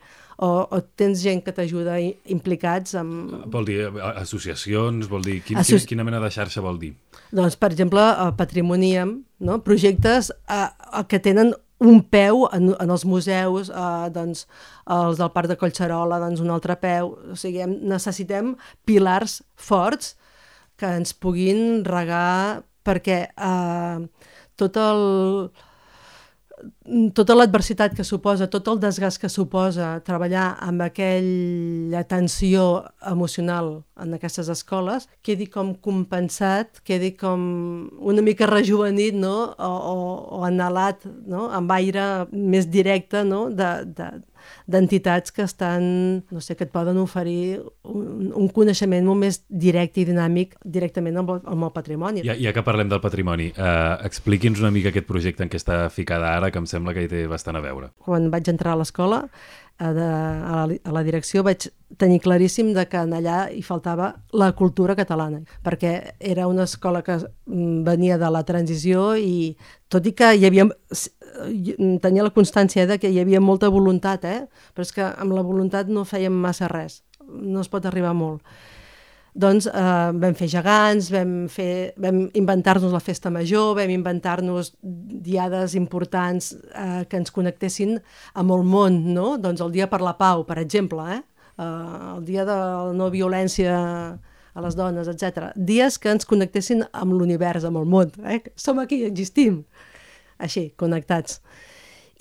o, 0.43 0.49
o 0.65 0.81
tens 0.99 1.23
gent 1.23 1.45
que 1.47 1.55
t'ajuda 1.55 2.01
implicats 2.35 2.97
amb... 2.99 3.45
Vol 3.53 3.69
dir 3.69 3.79
associacions, 4.17 5.07
vol 5.13 5.23
dir... 5.29 5.39
Quin, 5.47 5.61
Associ... 5.63 5.87
Quina 5.93 6.07
mena 6.09 6.19
de 6.25 6.33
xarxa 6.35 6.65
vol 6.65 6.81
dir? 6.83 6.97
Doncs, 7.31 7.59
per 7.61 7.71
exemple, 7.71 8.03
a 8.03 8.33
Patrimonium, 8.35 9.21
no? 9.47 9.61
projectes 9.63 10.33
a, 10.51 10.73
a 10.99 11.07
que 11.07 11.23
tenen 11.23 11.55
un 11.85 12.01
peu 12.01 12.47
en, 12.57 12.71
en 12.81 12.93
els 12.93 13.05
museus, 13.05 13.69
eh, 13.69 14.09
doncs, 14.15 14.47
els 14.97 15.19
del 15.21 15.33
Parc 15.35 15.51
de 15.51 15.59
Collserola, 15.61 16.21
doncs 16.23 16.41
un 16.45 16.53
altre 16.55 16.77
peu. 16.81 17.13
O 17.33 17.37
sigui, 17.39 17.67
necessitem 17.67 18.55
pilars 18.89 19.43
forts 19.57 20.15
que 20.81 20.89
ens 21.01 21.13
puguin 21.17 21.85
regar 21.85 22.63
perquè 22.87 23.21
eh, 23.33 24.27
tot 24.57 24.77
el, 24.81 25.05
tota 27.15 27.35
l'adversitat 27.37 27.95
que 27.97 28.05
suposa, 28.07 28.47
tot 28.49 28.69
el 28.71 28.79
desgast 28.81 29.21
que 29.21 29.29
suposa 29.29 29.89
treballar 30.07 30.55
amb 30.65 30.85
aquella 30.87 32.03
tensió 32.09 32.85
emocional 33.11 33.83
en 34.01 34.15
aquestes 34.17 34.49
escoles, 34.53 35.09
quedi 35.27 35.49
com 35.53 35.75
compensat, 35.75 36.81
quedi 36.87 37.13
com 37.19 37.43
una 38.01 38.25
mica 38.25 38.49
rejuvenit 38.49 39.19
no? 39.19 39.35
o, 39.53 39.73
o, 39.93 39.97
o 40.39 40.45
anhelat 40.49 41.05
no? 41.29 41.51
amb 41.53 41.77
aire 41.77 42.07
més 42.33 42.71
directe 42.73 43.25
no? 43.27 43.47
de, 43.51 43.73
de, 43.99 44.11
d'entitats 44.67 45.33
que 45.33 45.45
estan, 45.47 45.87
no 46.31 46.43
sé, 46.43 46.57
que 46.57 46.67
et 46.67 46.73
poden 46.73 46.99
oferir 47.03 47.61
un, 47.83 48.33
un 48.35 48.49
coneixement 48.55 49.05
molt 49.07 49.23
més 49.23 49.41
directe 49.49 50.03
i 50.03 50.07
dinàmic 50.09 50.57
directament 50.65 51.21
amb 51.23 51.35
el, 51.37 51.43
amb 51.53 51.69
el 51.69 51.75
patrimoni. 51.75 52.25
Ja, 52.27 52.37
ja 52.41 52.55
que 52.57 52.65
parlem 52.67 52.91
del 52.93 53.03
patrimoni, 53.05 53.51
eh, 53.53 53.93
expliqui'ns 54.07 54.63
una 54.63 54.73
mica 54.75 54.93
aquest 54.93 55.09
projecte 55.09 55.47
en 55.47 55.53
què 55.53 55.61
està 55.61 55.85
ficada 55.93 56.35
ara, 56.37 56.51
que 56.51 56.63
em 56.63 56.69
sembla 56.71 56.95
que 56.97 57.07
hi 57.07 57.13
té 57.13 57.27
bastant 57.31 57.59
a 57.59 57.65
veure. 57.65 57.93
Quan 58.07 58.31
vaig 58.33 58.51
entrar 58.53 58.75
a 58.75 58.83
l'escola, 58.83 59.25
de, 59.79 60.05
a, 60.05 60.67
la, 60.67 60.77
a 60.85 60.93
la 60.95 61.03
direcció 61.05 61.43
vaig 61.47 61.69
tenir 62.01 62.21
claríssim 62.25 62.73
de 62.75 62.87
que 62.89 62.99
allà 62.99 63.47
hi 63.53 63.63
faltava 63.63 64.13
la 64.33 64.51
cultura 64.57 64.97
catalana, 64.97 65.43
perquè 65.65 66.17
era 66.19 66.49
una 66.49 66.65
escola 66.65 67.03
que 67.03 67.19
mm, 67.19 67.83
venia 67.85 68.19
de 68.19 68.31
la 68.33 68.45
transició 68.49 69.15
i 69.17 69.57
tot 69.89 70.07
i 70.07 70.15
que 70.17 70.33
hi 70.35 70.47
havia 70.49 70.69
tenia 72.01 72.25
la 72.25 72.33
constància 72.33 72.87
de 72.89 72.97
que 72.99 73.11
hi 73.13 73.21
havia 73.21 73.43
molta 73.45 73.69
voluntat, 73.69 74.25
eh? 74.25 74.47
però 74.73 74.87
és 74.87 74.95
que 74.97 75.05
amb 75.05 75.37
la 75.37 75.45
voluntat 75.45 75.89
no 75.93 76.07
fèiem 76.09 76.33
massa 76.33 76.71
res, 76.73 77.03
no 77.29 77.61
es 77.61 77.69
pot 77.69 77.85
arribar 77.85 78.15
molt 78.17 78.41
doncs 79.37 79.67
eh, 79.69 80.11
vam 80.17 80.35
fer 80.37 80.49
gegants, 80.51 81.11
vam, 81.13 81.33
fer, 81.53 81.93
vam 82.01 82.25
inventar-nos 82.39 82.95
la 82.95 83.03
festa 83.05 83.31
major, 83.33 83.75
vam 83.77 83.93
inventar-nos 83.93 84.73
diades 84.81 85.77
importants 85.77 86.55
eh, 86.57 87.05
que 87.11 87.21
ens 87.21 87.35
connectessin 87.35 87.99
amb 88.35 88.57
el 88.57 88.65
món, 88.65 89.03
no? 89.13 89.35
Doncs 89.43 89.61
el 89.65 89.75
Dia 89.77 89.91
per 89.93 90.01
la 90.05 90.17
Pau, 90.17 90.47
per 90.49 90.59
exemple, 90.63 91.05
eh? 91.19 91.21
eh 91.61 91.69
el 92.17 92.25
Dia 92.25 92.49
de 92.49 92.57
la 92.57 92.97
no 92.97 93.11
violència 93.13 93.77
a 94.57 94.65
les 94.65 94.77
dones, 94.77 95.09
etc. 95.13 95.51
Dies 95.55 96.01
que 96.01 96.15
ens 96.15 96.25
connectessin 96.25 96.87
amb 96.97 97.13
l'univers, 97.13 97.69
amb 97.69 97.77
el 97.83 97.85
món. 97.85 98.13
Eh? 98.25 98.41
Som 98.57 98.81
aquí, 98.81 99.03
existim. 99.05 99.67
Així, 100.41 100.71
connectats. 100.81 101.43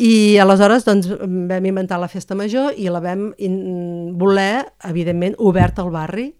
I 0.04 0.36
aleshores 0.43 0.84
doncs, 0.84 1.08
vam 1.08 1.67
inventar 1.69 2.01
la 2.01 2.12
festa 2.12 2.36
major 2.36 2.75
i 2.75 2.89
la 2.91 2.99
vam 2.99 3.30
voler, 4.19 4.65
evidentment, 4.89 5.38
oberta 5.39 5.86
al 5.86 5.93
barri, 5.95 6.34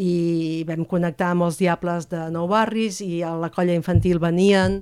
i 0.00 0.64
vam 0.68 0.86
connectar 0.88 1.34
amb 1.34 1.44
els 1.44 1.58
Diables 1.60 2.08
de 2.10 2.28
Nou 2.32 2.48
Barris 2.48 3.00
i 3.04 3.20
a 3.26 3.34
la 3.36 3.50
colla 3.52 3.76
infantil 3.76 4.20
venien 4.22 4.80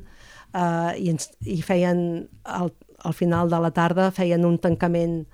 eh, 0.55 0.93
i, 1.01 1.09
ens, 1.11 1.33
i 1.43 1.59
feien, 1.65 2.29
al, 2.45 2.71
al 3.03 3.17
final 3.17 3.51
de 3.51 3.59
la 3.63 3.73
tarda, 3.75 4.13
feien 4.15 4.47
un 4.47 4.59
tancament 4.63 5.25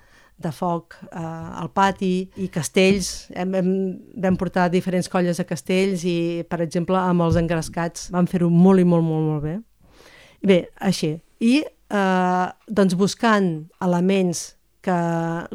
de 0.41 0.51
foc 0.51 0.97
eh, 1.05 1.21
al 1.21 1.69
pati 1.75 2.27
i 2.41 2.49
castells. 2.51 3.29
Hem, 3.35 3.53
hem, 3.55 3.69
vam 4.25 4.39
portar 4.39 4.67
diferents 4.73 5.09
colles 5.11 5.39
a 5.39 5.47
castells 5.47 6.03
i, 6.09 6.43
per 6.49 6.59
exemple, 6.65 6.97
amb 6.99 7.27
els 7.27 7.37
engrescats 7.39 8.09
vam 8.15 8.27
fer-ho 8.27 8.49
molt 8.49 8.81
i 8.81 8.87
molt, 8.89 9.05
molt, 9.05 9.29
molt 9.29 9.45
bé. 9.45 9.55
Bé, 10.45 10.59
així. 10.81 11.15
I 11.45 11.55
eh, 11.61 12.47
doncs 12.67 12.97
buscant 12.97 13.53
elements 13.85 14.47
que 14.85 14.97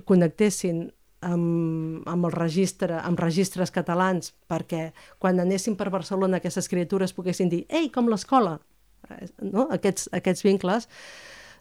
connectessin 0.09 0.88
amb, 1.26 2.02
amb 2.09 2.28
el 2.28 2.35
registre, 2.35 2.98
amb 3.00 3.20
registres 3.20 3.72
catalans, 3.74 4.33
perquè 4.48 4.90
quan 5.18 5.40
anéssim 5.40 5.76
per 5.76 5.90
Barcelona 5.92 6.40
aquestes 6.40 6.68
criatures 6.68 7.14
poguessin 7.16 7.52
dir 7.52 7.64
«Ei, 7.68 7.90
com 7.92 8.09
l'escola!» 8.09 8.59
eh, 9.11 9.28
no? 9.42 9.68
aquests, 9.72 10.09
aquests 10.16 10.44
vincles, 10.46 10.88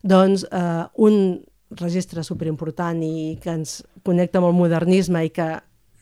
doncs 0.04 0.46
eh, 0.52 0.84
un 0.98 1.40
registre 1.80 2.24
superimportant 2.26 3.02
i 3.06 3.38
que 3.44 3.52
ens 3.54 3.80
connecta 4.06 4.40
amb 4.40 4.50
el 4.50 4.58
modernisme 4.58 5.26
i 5.28 5.34
que 5.34 5.50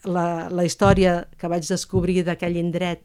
la, 0.08 0.48
la 0.54 0.64
història 0.64 1.26
que 1.38 1.50
vaig 1.52 1.68
descobrir 1.68 2.22
d'aquell 2.24 2.56
indret 2.60 3.04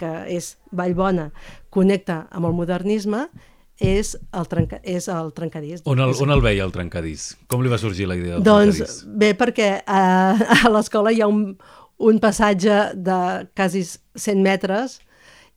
que 0.00 0.12
és 0.28 0.54
Vallbona 0.74 1.30
connecta 1.72 2.24
amb 2.34 2.50
el 2.50 2.56
modernisme 2.58 3.28
és 3.84 4.14
el, 4.32 4.48
trenca, 4.50 4.80
és 4.82 5.08
el 5.12 5.30
trencadís. 5.36 5.84
On 5.90 6.00
el, 6.00 6.14
on 6.20 6.34
el 6.34 6.42
veia 6.44 6.66
el 6.66 6.72
trencadís? 6.74 7.32
Com 7.50 7.64
li 7.64 7.72
va 7.72 7.78
sorgir 7.80 8.08
la 8.10 8.18
idea 8.18 8.38
del 8.38 8.46
doncs, 8.46 8.80
trencadís? 8.80 9.00
Doncs 9.04 9.18
bé, 9.22 9.32
perquè 9.38 9.70
a, 9.86 10.02
a 10.64 10.72
l'escola 10.74 11.12
hi 11.14 11.22
ha 11.24 11.30
un, 11.30 11.46
un 12.10 12.20
passatge 12.22 12.78
de 12.96 13.18
quasi 13.56 13.84
100 13.86 14.42
metres 14.44 14.98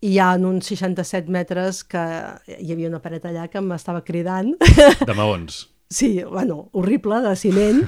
i 0.02 0.14
hi 0.14 0.20
ha 0.22 0.34
en 0.38 0.46
uns 0.46 0.70
67 0.70 1.32
metres 1.34 1.82
que 1.90 2.04
hi 2.58 2.72
havia 2.74 2.92
una 2.92 3.02
paret 3.02 3.26
allà 3.26 3.48
que 3.50 3.64
m'estava 3.66 4.04
cridant. 4.06 4.54
De 4.60 5.18
maons. 5.18 5.66
Sí, 5.88 6.22
bueno, 6.28 6.66
horrible, 6.76 7.22
de 7.24 7.30
ciment. 7.40 7.78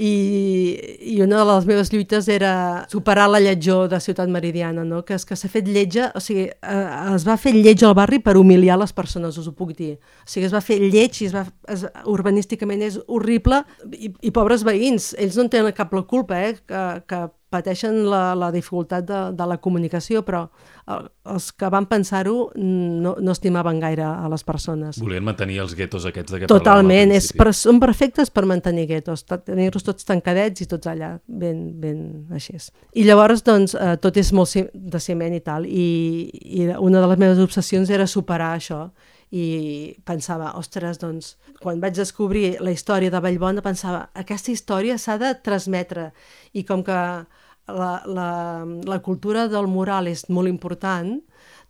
i, 0.00 1.10
i 1.12 1.18
una 1.20 1.42
de 1.42 1.46
les 1.50 1.66
meves 1.68 1.90
lluites 1.92 2.28
era 2.32 2.52
superar 2.88 3.26
la 3.28 3.40
lletjor 3.42 3.88
de 3.92 3.98
Ciutat 4.00 4.30
Meridiana, 4.32 4.84
no? 4.88 5.02
que 5.04 5.18
és 5.18 5.26
que 5.28 5.36
s'ha 5.36 5.50
fet 5.52 5.68
lletja, 5.68 6.08
o 6.16 6.22
sigui, 6.24 6.46
eh, 6.48 6.84
es 7.14 7.26
va 7.28 7.36
fer 7.40 7.52
lleig 7.56 7.84
al 7.84 7.92
barri 7.98 8.20
per 8.24 8.38
humiliar 8.40 8.78
les 8.80 8.94
persones, 8.96 9.36
us 9.36 9.50
ho 9.50 9.52
puc 9.56 9.74
dir. 9.76 9.98
O 10.24 10.30
sigui, 10.30 10.46
es 10.48 10.54
va 10.56 10.62
fer 10.64 10.78
lleig 10.80 11.20
i 11.20 11.28
es 11.28 11.36
va, 11.36 11.44
es, 11.68 11.84
urbanísticament 12.08 12.86
és 12.86 12.96
horrible 13.08 13.60
i, 13.92 14.08
i 14.08 14.32
pobres 14.32 14.64
veïns, 14.64 15.12
ells 15.20 15.36
no 15.36 15.44
en 15.44 15.52
tenen 15.52 15.76
cap 15.76 15.92
la 15.92 16.06
culpa, 16.08 16.40
eh, 16.48 16.56
que, 16.64 16.86
que 17.04 17.20
pateixen 17.50 18.04
la, 18.08 18.34
la 18.38 18.50
dificultat 18.54 19.06
de, 19.06 19.20
de 19.36 19.46
la 19.50 19.58
comunicació, 19.62 20.22
però 20.26 20.44
els 20.90 21.50
que 21.54 21.68
van 21.70 21.86
pensar-ho 21.90 22.50
no, 22.56 23.14
no 23.20 23.34
estimaven 23.34 23.78
gaire 23.82 24.06
a 24.06 24.30
les 24.32 24.42
persones. 24.46 24.98
Volien 25.02 25.24
mantenir 25.26 25.60
els 25.64 25.74
guetos 25.78 26.06
aquests 26.08 26.34
de 26.34 26.40
què 26.42 26.50
Totalment, 26.50 27.14
és 27.14 27.30
per, 27.36 27.50
són 27.54 27.78
perfectes 27.82 28.32
per 28.34 28.46
mantenir 28.48 28.88
guetos, 28.90 29.26
tenir-los 29.28 29.86
tots 29.86 30.08
tancadets 30.08 30.64
i 30.64 30.68
tots 30.70 30.90
allà, 30.90 31.12
ben, 31.26 31.62
ben 31.82 32.02
així. 32.34 32.56
I 32.98 33.04
llavors, 33.06 33.44
doncs, 33.46 33.76
eh, 33.78 33.94
tot 34.02 34.18
és 34.18 34.32
molt 34.34 34.72
de 34.74 35.02
ciment 35.02 35.36
i 35.36 35.44
tal, 35.44 35.68
i, 35.68 35.86
i 36.30 36.66
una 36.74 37.02
de 37.02 37.12
les 37.12 37.22
meves 37.22 37.42
obsessions 37.42 37.90
era 37.94 38.08
superar 38.10 38.56
això, 38.56 38.88
i 39.30 39.94
pensava, 40.06 40.50
ostres, 40.58 40.98
doncs, 40.98 41.36
quan 41.62 41.78
vaig 41.82 41.94
descobrir 41.94 42.56
la 42.58 42.72
història 42.74 43.12
de 43.14 43.20
Vallbona, 43.22 43.62
pensava, 43.62 44.08
aquesta 44.18 44.50
història 44.50 44.98
s'ha 44.98 45.20
de 45.22 45.30
transmetre, 45.44 46.10
i 46.52 46.64
com 46.66 46.82
que 46.82 46.98
la, 47.68 48.02
la, 48.06 48.30
la 48.64 48.98
cultura 49.04 49.46
del 49.48 49.68
mural 49.70 50.08
és 50.10 50.26
molt 50.28 50.50
important, 50.50 51.18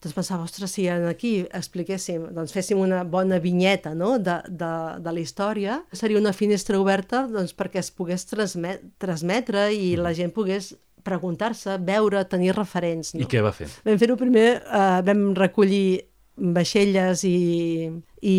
doncs 0.00 0.16
pensava, 0.16 0.46
ostres, 0.46 0.72
si 0.72 0.86
aquí 0.88 1.32
expliquéssim, 1.52 2.30
doncs 2.36 2.54
féssim 2.56 2.80
una 2.80 3.02
bona 3.04 3.38
vinyeta 3.42 3.92
no? 3.94 4.14
de, 4.18 4.38
de, 4.48 4.70
de 5.04 5.12
la 5.12 5.20
història, 5.20 5.80
seria 5.92 6.20
una 6.20 6.32
finestra 6.32 6.80
oberta 6.80 7.26
doncs, 7.28 7.52
perquè 7.56 7.82
es 7.82 7.90
pogués 7.92 8.24
transmet, 8.30 8.86
transmetre 9.02 9.68
i 9.76 9.92
la 10.00 10.14
gent 10.16 10.32
pogués 10.32 10.72
preguntar-se, 11.04 11.78
veure, 11.84 12.22
tenir 12.28 12.54
referents. 12.56 13.14
No? 13.14 13.24
I 13.24 13.28
què 13.28 13.40
va 13.44 13.52
fer? 13.56 13.68
Vam 13.84 14.00
fer-ho 14.00 14.16
primer, 14.20 14.48
eh, 14.60 15.00
vam 15.04 15.30
recollir 15.36 16.00
vaixelles 16.40 17.24
i, 17.28 17.90
i 18.24 18.38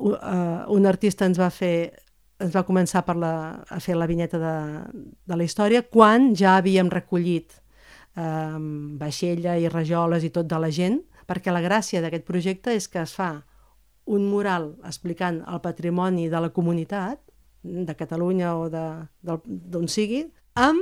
uh, 0.00 0.64
un 0.72 0.88
artista 0.88 1.28
ens 1.28 1.40
va 1.40 1.50
fer 1.52 2.03
ens 2.42 2.54
va 2.54 2.64
començar 2.66 3.04
per 3.06 3.16
la, 3.16 3.34
a 3.70 3.80
fer 3.80 3.96
la 3.96 4.08
vinyeta 4.10 4.38
de, 4.40 4.54
de 5.26 5.36
la 5.38 5.44
història 5.46 5.84
quan 5.86 6.32
ja 6.34 6.56
havíem 6.58 6.90
recollit 6.90 7.54
eh, 8.16 8.58
vaixella 9.00 9.56
i 9.58 9.68
rajoles 9.68 10.24
i 10.24 10.32
tot 10.34 10.48
de 10.50 10.58
la 10.58 10.70
gent, 10.70 11.00
perquè 11.28 11.52
la 11.52 11.62
gràcia 11.64 12.02
d'aquest 12.04 12.26
projecte 12.26 12.74
és 12.74 12.88
que 12.88 13.02
es 13.04 13.14
fa 13.16 13.44
un 14.04 14.26
mural 14.28 14.74
explicant 14.84 15.40
el 15.48 15.62
patrimoni 15.64 16.28
de 16.28 16.40
la 16.40 16.52
comunitat, 16.52 17.20
de 17.64 17.94
Catalunya 17.96 18.52
o 18.60 18.68
d'on 18.68 19.88
sigui, 19.88 20.26
amb 20.54 20.80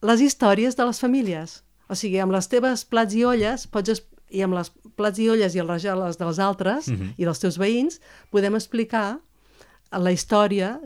les 0.00 0.22
històries 0.24 0.76
de 0.78 0.86
les 0.88 1.00
famílies. 1.02 1.58
O 1.88 1.96
sigui, 1.96 2.16
amb 2.20 2.32
les 2.32 2.48
teves 2.48 2.84
plats 2.88 3.16
i 3.16 3.24
olles 3.28 3.66
pots 3.68 4.00
i 4.30 4.42
amb 4.44 4.56
les 4.56 4.70
plats 4.96 5.20
i 5.20 5.28
olles 5.32 5.54
i 5.56 5.60
els 5.62 5.68
rajoles 5.68 6.18
dels 6.20 6.38
altres 6.38 6.88
uh 6.88 6.92
mhm. 6.92 7.02
-huh. 7.02 7.14
i 7.16 7.24
dels 7.24 7.40
teus 7.40 7.58
veïns 7.58 8.00
podem 8.30 8.54
explicar 8.54 9.20
la 9.92 10.12
història 10.12 10.76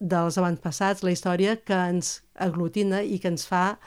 dels 0.00 0.38
avantpassats, 0.40 1.04
la 1.04 1.12
història 1.12 1.58
que 1.60 1.76
ens 1.92 2.20
aglutina 2.34 3.02
i 3.04 3.18
que 3.20 3.28
ens 3.28 3.44
fa 3.46 3.78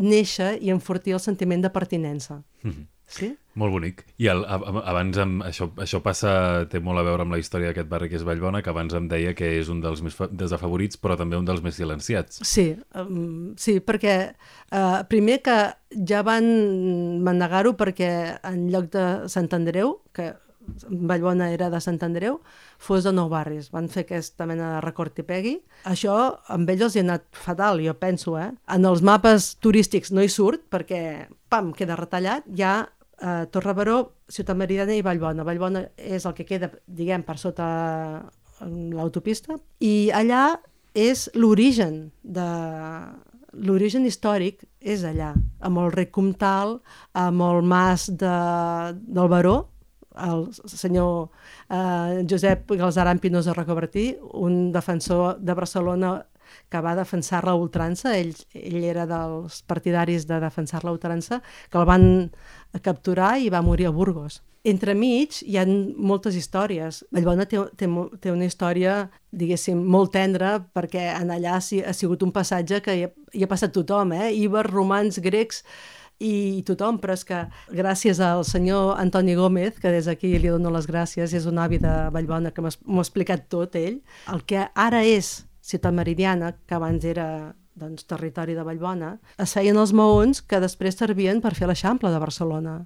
néixer 0.00 0.56
i 0.64 0.72
enfortir 0.72 1.14
el 1.14 1.22
sentiment 1.22 1.62
de 1.62 1.70
pertinença. 1.70 2.42
Mhm. 2.62 2.72
-huh. 2.72 2.86
Sí? 3.06 3.34
Molt 3.54 3.70
bonic. 3.70 4.02
I 4.18 4.26
el, 4.32 4.42
abans, 4.48 5.18
em, 5.22 5.36
això, 5.46 5.68
això 5.84 6.00
passa, 6.02 6.66
té 6.70 6.80
molt 6.82 6.98
a 6.98 7.04
veure 7.06 7.22
amb 7.22 7.36
la 7.36 7.38
història 7.38 7.70
d'aquest 7.70 7.88
barri 7.90 8.08
que 8.10 8.16
és 8.18 8.24
Vallbona, 8.26 8.62
que 8.62 8.72
abans 8.72 8.94
em 8.94 9.06
deia 9.10 9.34
que 9.38 9.60
és 9.60 9.68
un 9.70 9.80
dels 9.84 10.02
més 10.02 10.16
desafavorits, 10.32 10.98
però 10.98 11.16
també 11.20 11.38
un 11.38 11.44
dels 11.44 11.62
més 11.62 11.76
silenciats. 11.78 12.40
Sí, 12.42 12.72
um, 12.98 13.52
sí 13.60 13.78
perquè 13.84 14.16
uh, 14.72 15.04
primer 15.10 15.40
que 15.46 15.58
ja 16.08 16.24
van 16.26 16.48
manegar-ho 17.22 17.76
perquè 17.78 18.40
en 18.42 18.66
lloc 18.72 18.90
de 18.96 19.28
Sant 19.30 19.52
Andreu, 19.54 20.00
que 20.16 20.32
Vallbona 20.88 21.50
era 21.52 21.68
de 21.70 21.80
Sant 21.82 22.00
Andreu, 22.06 22.38
fos 22.78 23.04
de 23.06 23.12
Nou 23.14 23.28
Barris. 23.32 23.70
Van 23.74 23.88
fer 23.92 24.04
aquesta 24.04 24.46
mena 24.50 24.74
de 24.74 24.82
record 24.84 25.18
i 25.20 25.26
pegui. 25.26 25.54
Això 25.90 26.16
amb 26.54 26.70
ells 26.70 26.86
els 26.88 26.96
hi 26.96 27.02
ha 27.02 27.06
anat 27.06 27.26
fatal, 27.44 27.82
jo 27.84 27.94
penso, 28.00 28.36
eh? 28.40 28.50
En 28.74 28.88
els 28.88 29.04
mapes 29.04 29.54
turístics 29.64 30.12
no 30.12 30.24
hi 30.24 30.30
surt 30.32 30.66
perquè, 30.72 31.02
pam, 31.52 31.72
queda 31.76 31.98
retallat. 32.00 32.48
Hi 32.50 32.64
ha 32.64 32.76
eh, 32.84 33.44
Torre 33.52 33.74
Baró, 33.76 33.98
Ciutat 34.28 34.58
Meridiana 34.58 34.96
i 34.96 35.04
Vallbona. 35.04 35.46
Vallbona 35.46 35.86
és 35.96 36.24
el 36.24 36.36
que 36.38 36.48
queda, 36.48 36.72
diguem, 36.86 37.26
per 37.26 37.38
sota 37.40 37.68
l'autopista. 38.64 39.58
I 39.84 40.10
allà 40.14 40.46
és 40.94 41.26
l'origen 41.34 42.12
de, 42.22 42.48
l'origen 43.62 44.06
històric 44.06 44.64
és 44.80 45.04
allà, 45.06 45.32
amb 45.64 45.80
el 45.82 45.92
rec 45.94 46.10
comtal, 46.14 46.78
amb 47.18 47.44
el 47.44 47.62
mas 47.66 48.08
de, 48.10 48.34
del 48.94 49.30
Baró, 49.30 49.56
el 50.14 50.48
senyor 50.70 51.30
eh, 51.68 52.24
Josep 52.30 52.70
Galzaran 52.78 53.18
Pinoza 53.18 53.54
Rocabertí, 53.54 54.16
un 54.32 54.72
defensor 54.72 55.38
de 55.40 55.54
Barcelona 55.54 56.14
que 56.70 56.80
va 56.80 56.94
defensar 56.94 57.44
la 57.46 57.54
ultrança, 57.58 58.16
ell, 58.18 58.34
ell 58.54 58.82
era 58.84 59.06
dels 59.10 59.62
partidaris 59.66 60.26
de 60.28 60.40
defensar 60.42 60.84
la 60.84 60.92
ultrança, 60.94 61.40
que 61.70 61.78
el 61.80 61.86
van 61.88 62.06
capturar 62.82 63.38
i 63.40 63.50
va 63.50 63.62
morir 63.62 63.88
a 63.88 63.94
Burgos. 63.94 64.42
Entremig 64.64 65.42
hi 65.44 65.58
ha 65.60 65.66
moltes 65.68 66.38
històries. 66.40 67.02
Vallbona 67.12 67.44
té, 67.44 67.58
té, 67.76 67.88
té 68.20 68.30
una 68.32 68.46
història, 68.48 68.94
diguéssim, 69.28 69.76
molt 69.76 70.14
tendra, 70.14 70.54
perquè 70.72 71.10
en 71.18 71.34
allà 71.34 71.58
ha 71.58 71.92
sigut 71.92 72.24
un 72.24 72.32
passatge 72.32 72.80
que 72.84 72.94
hi 72.96 73.04
ha, 73.04 73.10
hi 73.34 73.44
ha 73.44 73.50
passat 73.50 73.74
tothom, 73.76 74.14
eh? 74.16 74.30
Ibers, 74.40 74.72
romans, 74.72 75.20
grecs, 75.20 75.60
i 76.22 76.62
tothom, 76.66 77.00
però 77.02 77.16
és 77.16 77.24
que 77.26 77.40
gràcies 77.74 78.20
al 78.22 78.44
senyor 78.46 78.94
Antoni 79.00 79.34
Gómez, 79.34 79.80
que 79.80 79.90
des 79.92 80.06
d'aquí 80.06 80.36
li 80.38 80.52
dono 80.52 80.70
les 80.74 80.86
gràcies, 80.86 81.34
és 81.34 81.46
un 81.50 81.58
avi 81.58 81.80
de 81.82 81.94
Vallbona 82.14 82.52
que 82.54 82.62
m'ho 82.62 82.70
ha 82.70 83.04
explicat 83.04 83.48
tot 83.50 83.74
ell, 83.76 84.00
el 84.32 84.44
que 84.46 84.68
ara 84.74 85.02
és 85.04 85.44
Ciutat 85.64 85.94
Meridiana, 85.96 86.52
que 86.68 86.76
abans 86.76 87.04
era 87.04 87.54
doncs, 87.74 88.04
territori 88.06 88.54
de 88.54 88.62
Vallbona, 88.62 89.16
es 89.40 89.54
feien 89.56 89.78
els 89.80 89.92
maons 89.96 90.42
que 90.42 90.60
després 90.62 90.98
servien 90.98 91.40
per 91.42 91.54
fer 91.56 91.66
l'Eixample 91.66 92.12
de 92.12 92.20
Barcelona. 92.22 92.84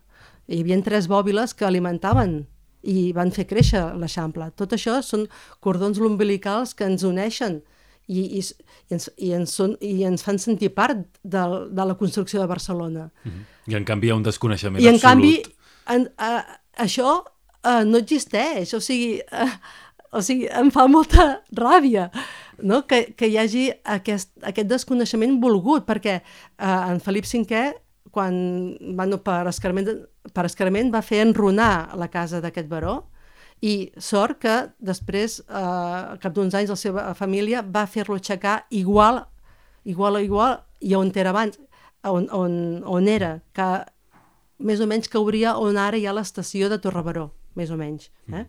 Hi 0.48 0.62
havia 0.62 0.78
tres 0.82 1.08
bòbiles 1.10 1.52
que 1.54 1.66
alimentaven 1.68 2.46
i 2.88 3.12
van 3.12 3.32
fer 3.34 3.44
créixer 3.50 3.82
l'Eixample. 3.98 4.48
Tot 4.56 4.72
això 4.72 5.02
són 5.02 5.26
cordons 5.60 5.98
lombilicals 6.00 6.72
que 6.74 6.88
ens 6.88 7.04
uneixen 7.04 7.60
i, 8.08 8.24
i, 8.38 8.42
i, 8.42 8.94
ens, 8.96 9.08
i, 9.16 9.32
ens, 9.36 9.54
són, 9.60 9.74
i 9.84 10.02
ens 10.08 10.24
fan 10.24 10.40
sentir 10.40 10.72
part 10.76 11.00
de, 11.22 11.44
de 11.70 11.88
la 11.90 11.96
construcció 12.00 12.40
de 12.40 12.48
Barcelona. 12.50 13.10
Mm 13.24 13.30
-hmm. 13.30 13.72
I 13.72 13.74
en 13.76 13.84
canvi 13.84 14.08
hi 14.08 14.10
ha 14.10 14.16
un 14.16 14.22
desconeixement 14.22 14.82
I 14.82 14.88
en 14.88 14.94
absolut. 14.94 15.12
canvi 15.12 15.42
en, 15.86 16.08
uh, 16.18 16.42
això 16.76 17.22
uh, 17.64 17.84
no 17.84 17.98
existeix, 17.98 18.74
o 18.74 18.80
sigui, 18.80 19.20
uh, 19.32 19.56
o 20.12 20.22
sigui, 20.22 20.48
em 20.48 20.70
fa 20.70 20.86
molta 20.86 21.42
ràbia 21.52 22.10
no? 22.62 22.86
que, 22.86 23.14
que 23.16 23.28
hi 23.28 23.36
hagi 23.38 23.70
aquest, 23.84 24.32
aquest 24.42 24.68
desconeixement 24.68 25.40
volgut, 25.40 25.86
perquè 25.86 26.20
uh, 26.22 26.90
en 26.90 27.00
Felip 27.00 27.24
V 27.24 27.74
quan, 28.10 28.34
bueno, 28.96 29.20
per, 29.22 29.46
escarment, 29.50 29.90
per 30.32 30.46
escarment 30.48 30.90
va 30.94 31.02
fer 31.04 31.20
enrunar 31.22 31.96
la 31.96 32.08
casa 32.08 32.40
d'aquest 32.40 32.68
baró, 32.68 33.10
i 33.60 33.90
sort 33.98 34.38
que 34.42 34.56
després, 34.78 35.40
eh, 35.40 35.54
al 35.54 36.18
cap 36.22 36.34
d'uns 36.34 36.54
anys, 36.54 36.70
la 36.70 36.76
seva 36.78 37.14
família 37.18 37.62
va 37.62 37.86
fer-lo 37.86 38.14
aixecar 38.14 38.66
igual, 38.70 39.24
igual 39.84 40.16
a 40.16 40.22
igual, 40.22 40.60
i 40.80 40.94
on 40.94 41.10
era 41.14 41.30
abans, 41.30 41.58
on, 42.04 42.28
on, 42.30 42.84
on 42.86 43.08
era, 43.08 43.40
que 43.52 43.68
més 44.58 44.80
o 44.80 44.86
menys 44.86 45.10
cauria 45.10 45.56
on 45.58 45.78
ara 45.78 45.98
hi 45.98 46.06
ha 46.06 46.14
l'estació 46.14 46.68
de 46.70 46.78
Torrebaró, 46.78 47.32
més 47.58 47.70
o 47.70 47.78
menys. 47.78 48.10
Eh? 48.28 48.44
Mm. 48.44 48.46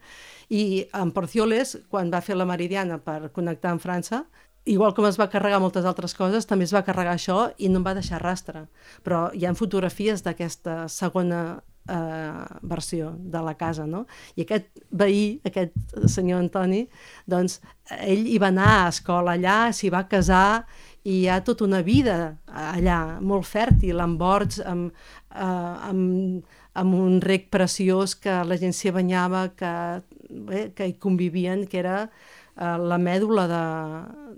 I 0.50 0.62
en 1.02 1.12
Porcioles, 1.14 1.78
quan 1.90 2.12
va 2.14 2.22
fer 2.22 2.38
la 2.38 2.48
Meridiana 2.50 3.00
per 3.02 3.32
connectar 3.34 3.74
amb 3.74 3.82
França, 3.82 4.24
igual 4.70 4.94
com 4.94 5.08
es 5.10 5.18
va 5.20 5.30
carregar 5.30 5.62
moltes 5.62 5.86
altres 5.90 6.14
coses, 6.18 6.46
també 6.46 6.68
es 6.68 6.74
va 6.76 6.84
carregar 6.86 7.16
això 7.16 7.50
i 7.58 7.70
no 7.70 7.82
em 7.82 7.86
va 7.86 7.96
deixar 7.98 8.22
rastre. 8.22 8.68
Però 9.06 9.30
hi 9.34 9.46
ha 9.46 9.56
fotografies 9.58 10.22
d'aquesta 10.26 10.84
segona 10.90 11.62
eh, 11.90 12.60
versió 12.62 13.14
de 13.18 13.42
la 13.46 13.56
casa, 13.58 13.88
no? 13.88 14.06
I 14.36 14.46
aquest 14.46 14.70
veí, 14.92 15.40
aquest 15.46 15.74
senyor 16.12 16.44
Antoni, 16.44 16.86
doncs 17.30 17.60
ell 17.98 18.28
hi 18.30 18.38
va 18.42 18.52
anar 18.54 18.70
a 18.76 18.88
escola 18.94 19.36
allà, 19.38 19.58
s'hi 19.74 19.92
va 19.94 20.06
casar 20.12 20.64
i 21.04 21.22
hi 21.22 21.28
ha 21.30 21.40
tota 21.46 21.66
una 21.66 21.82
vida 21.86 22.38
allà, 22.48 23.20
molt 23.22 23.48
fèrtil, 23.48 24.02
amb 24.04 24.22
horts, 24.22 24.60
amb, 24.62 24.92
eh, 25.34 25.76
amb, 25.90 26.58
amb 26.80 26.96
un 26.96 27.20
rec 27.22 27.50
preciós 27.54 28.16
que 28.16 28.42
la 28.46 28.58
gent 28.60 28.76
s'hi 28.76 28.94
banyava, 28.96 29.48
que, 29.58 29.74
bé, 30.30 30.70
que 30.76 30.90
hi 30.90 30.98
convivien, 31.00 31.66
que 31.68 31.82
era 31.82 32.10
eh, 32.60 32.78
la 32.92 32.98
mèdula 33.00 33.46
de, 33.48 33.64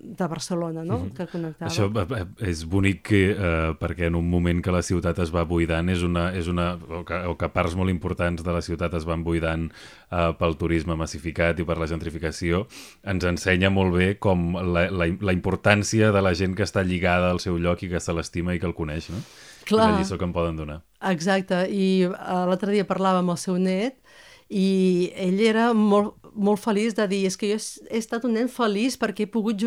de 0.02 0.28
Barcelona, 0.28 0.84
no? 0.84 1.00
Mm 1.00 1.06
-hmm. 1.06 1.14
que 1.14 1.28
connectava. 1.28 1.72
Això 1.72 1.86
eh, 1.90 2.22
eh, 2.22 2.50
és 2.50 2.64
bonic 2.66 3.02
que, 3.02 3.32
eh, 3.32 3.72
perquè 3.80 4.06
en 4.08 4.16
un 4.16 4.30
moment 4.30 4.62
que 4.64 4.72
la 4.72 4.82
ciutat 4.82 5.20
es 5.20 5.32
va 5.34 5.44
buidant 5.44 5.90
és 5.90 6.04
una, 6.04 6.32
és 6.34 6.48
una, 6.48 6.74
o, 6.74 7.04
que, 7.06 7.16
o 7.28 7.38
que 7.38 7.50
parts 7.50 7.76
molt 7.76 7.90
importants 7.90 8.44
de 8.44 8.52
la 8.52 8.62
ciutat 8.62 8.94
es 8.94 9.06
van 9.06 9.24
buidant 9.24 9.72
eh, 10.12 10.34
pel 10.40 10.58
turisme 10.58 10.96
massificat 10.96 11.60
i 11.60 11.64
per 11.64 11.78
la 11.78 11.88
gentrificació, 11.88 12.68
ens 13.04 13.24
ensenya 13.24 13.70
molt 13.70 13.96
bé 13.96 14.18
com 14.20 14.56
la, 14.56 14.90
la, 14.92 15.06
la 15.20 15.34
importància 15.34 16.12
de 16.12 16.22
la 16.22 16.34
gent 16.34 16.56
que 16.56 16.64
està 16.64 16.84
lligada 16.84 17.32
al 17.32 17.40
seu 17.40 17.58
lloc 17.58 17.84
i 17.84 17.90
que 17.90 18.00
se 18.00 18.14
l'estima 18.14 18.54
i 18.54 18.60
que 18.60 18.68
el 18.68 18.74
coneix, 18.74 19.10
no? 19.10 19.18
Clar. 19.66 19.90
I 19.90 19.92
la 19.92 19.98
lliçó 20.00 20.18
que 20.18 20.26
em 20.26 20.34
poden 20.34 20.56
donar. 20.56 20.82
Exacte, 21.02 21.68
i 21.70 22.08
l'altre 22.08 22.72
dia 22.72 22.86
parlava 22.86 23.20
amb 23.20 23.30
el 23.30 23.38
seu 23.38 23.58
net 23.58 23.98
i 24.52 25.12
ell 25.16 25.40
era 25.40 25.72
molt, 25.74 26.18
molt 26.34 26.62
feliç 26.64 26.96
de 26.96 27.08
dir 27.12 27.26
és 27.28 27.38
que 27.38 27.50
jo 27.52 27.58
he 27.60 28.00
estat 28.00 28.26
un 28.28 28.36
nen 28.38 28.50
feliç 28.52 28.98
perquè 29.00 29.26
he 29.26 29.32
pogut 29.32 29.64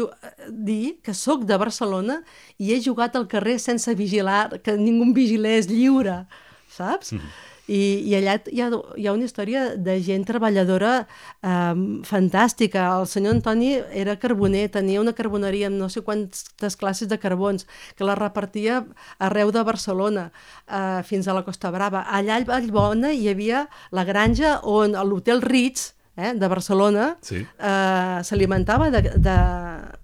dir 0.49 0.97
que 1.05 1.15
sóc 1.15 1.45
de 1.49 1.59
Barcelona 1.61 2.21
i 2.59 2.73
he 2.73 2.81
jugat 2.83 3.17
al 3.17 3.29
carrer 3.29 3.59
sense 3.59 3.95
vigilar, 3.95 4.61
que 4.63 4.77
ningú 4.77 5.11
em 5.11 5.17
vigilés 5.17 5.69
lliure, 5.69 6.25
saps? 6.69 7.13
Mm 7.13 7.19
-hmm. 7.19 7.53
I, 7.67 8.05
i 8.05 8.13
allà 8.19 8.35
hi 8.53 8.61
ha, 8.61 8.69
hi 9.01 9.07
ha 9.07 9.13
una 9.13 9.25
història 9.25 9.77
de 9.81 9.95
gent 10.05 10.27
treballadora 10.29 11.07
eh, 11.41 11.75
fantàstica. 12.05 12.85
El 13.01 13.07
senyor 13.09 13.39
Antoni 13.39 13.79
era 13.91 14.19
carboner, 14.21 14.69
tenia 14.69 15.01
una 15.01 15.15
carboneria 15.17 15.71
amb 15.71 15.81
no 15.81 15.89
sé 15.89 16.03
quantes 16.05 16.77
classes 16.77 17.09
de 17.09 17.19
carbons, 17.19 17.67
que 17.97 18.05
la 18.05 18.19
repartia 18.21 18.85
arreu 19.19 19.51
de 19.51 19.63
Barcelona, 19.63 20.31
eh, 20.69 21.03
fins 21.05 21.27
a 21.27 21.33
la 21.33 21.45
Costa 21.45 21.71
Brava. 21.71 22.05
Allà 22.05 22.37
a 22.37 22.45
Vallbona 22.45 23.13
hi 23.13 23.29
havia 23.29 23.69
la 23.91 24.05
granja 24.05 24.61
on 24.63 24.93
l'hotel 24.93 25.41
Ritz, 25.41 25.95
eh, 26.17 26.33
de 26.35 26.49
Barcelona 26.49 27.15
sí. 27.21 27.45
eh, 27.45 28.19
s'alimentava 28.23 28.91
de, 28.91 29.03
de, 29.03 29.39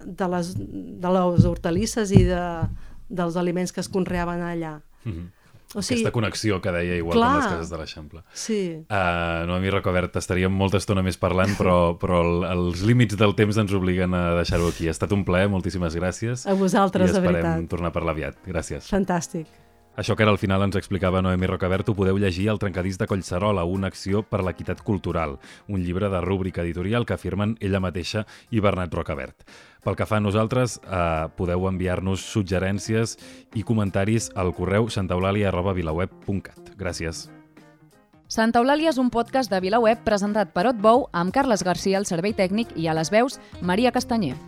de, 0.05 0.31
les, 0.35 0.55
de 0.57 1.13
les 1.17 1.51
hortalisses 1.51 2.15
i 2.15 2.25
de, 2.29 2.47
dels 3.09 3.37
aliments 3.37 3.73
que 3.73 3.83
es 3.83 3.89
conreaven 3.89 4.43
allà. 4.43 4.81
Mm 5.05 5.13
-hmm. 5.13 5.29
O 5.73 5.83
sigui, 5.83 6.01
Aquesta 6.01 6.11
connexió 6.11 6.61
que 6.61 6.73
deia 6.75 6.97
igual 6.99 7.15
clar, 7.15 7.29
com 7.31 7.37
les 7.39 7.53
cases 7.53 7.71
de 7.71 7.77
l'Eixample. 7.79 8.21
Sí. 8.35 8.85
Uh, 8.91 9.47
Noemi 9.47 9.71
Rocobert, 9.71 10.17
estaríem 10.19 10.51
molta 10.51 10.79
estona 10.79 11.03
més 11.07 11.17
parlant, 11.17 11.55
però, 11.55 11.77
però 12.03 12.23
el, 12.25 12.45
els 12.51 12.83
límits 12.83 13.15
del 13.17 13.37
temps 13.39 13.57
ens 13.57 13.73
obliguen 13.73 14.13
a 14.13 14.35
deixar-ho 14.35 14.67
aquí. 14.67 14.89
Ha 14.89 14.91
estat 14.91 15.13
un 15.13 15.23
plaer, 15.25 15.49
moltíssimes 15.49 15.95
gràcies. 15.95 16.43
A 16.51 16.55
vosaltres, 16.59 17.13
de 17.13 17.21
veritat. 17.21 17.45
I 17.45 17.47
esperem 17.47 17.69
tornar 17.69 17.89
a 17.89 17.93
parlar 17.93 18.17
aviat. 18.19 18.43
Gràcies. 18.51 18.91
Fantàstic. 18.91 19.47
Això 20.01 20.15
que 20.17 20.25
ara 20.25 20.33
al 20.33 20.39
final 20.41 20.63
ens 20.65 20.79
explicava 20.79 21.21
Noemi 21.21 21.45
Rocabert 21.45 21.91
ho 21.91 21.93
podeu 21.93 22.17
llegir 22.17 22.47
al 22.49 22.59
Trencadís 22.59 22.97
de 22.97 23.05
Collserola, 23.05 23.67
una 23.69 23.91
acció 23.93 24.23
per 24.25 24.39
l'equitat 24.41 24.81
cultural, 24.81 25.35
un 25.69 25.83
llibre 25.85 26.09
de 26.09 26.23
rúbrica 26.25 26.63
editorial 26.63 27.05
que 27.05 27.19
afirmen 27.19 27.59
ella 27.61 27.83
mateixa 27.85 28.23
i 28.49 28.63
Bernat 28.65 28.97
Rocabert. 28.97 29.45
Pel 29.85 29.99
que 30.01 30.07
fa 30.09 30.17
a 30.17 30.25
nosaltres, 30.25 30.79
eh, 30.81 31.29
podeu 31.37 31.69
enviar-nos 31.69 32.25
suggerències 32.33 33.19
i 33.53 33.63
comentaris 33.63 34.31
al 34.37 34.55
correu 34.57 34.89
santaeulàlia.vilaweb.cat. 34.89 36.73
Gràcies. 36.81 37.27
Santa 38.27 38.65
Eulàlia 38.65 38.89
és 38.89 38.97
un 38.97 39.11
podcast 39.13 39.53
de 39.53 39.61
VilaWeb 39.61 40.01
presentat 40.07 40.55
per 40.57 40.65
Otbou 40.73 41.11
amb 41.13 41.29
Carles 41.35 41.61
Garcia 41.61 42.01
al 42.01 42.09
servei 42.09 42.33
tècnic 42.33 42.73
i 42.75 42.89
a 42.89 42.97
les 42.97 43.13
veus 43.13 43.37
Maria 43.61 43.93
Castanyer. 43.93 44.39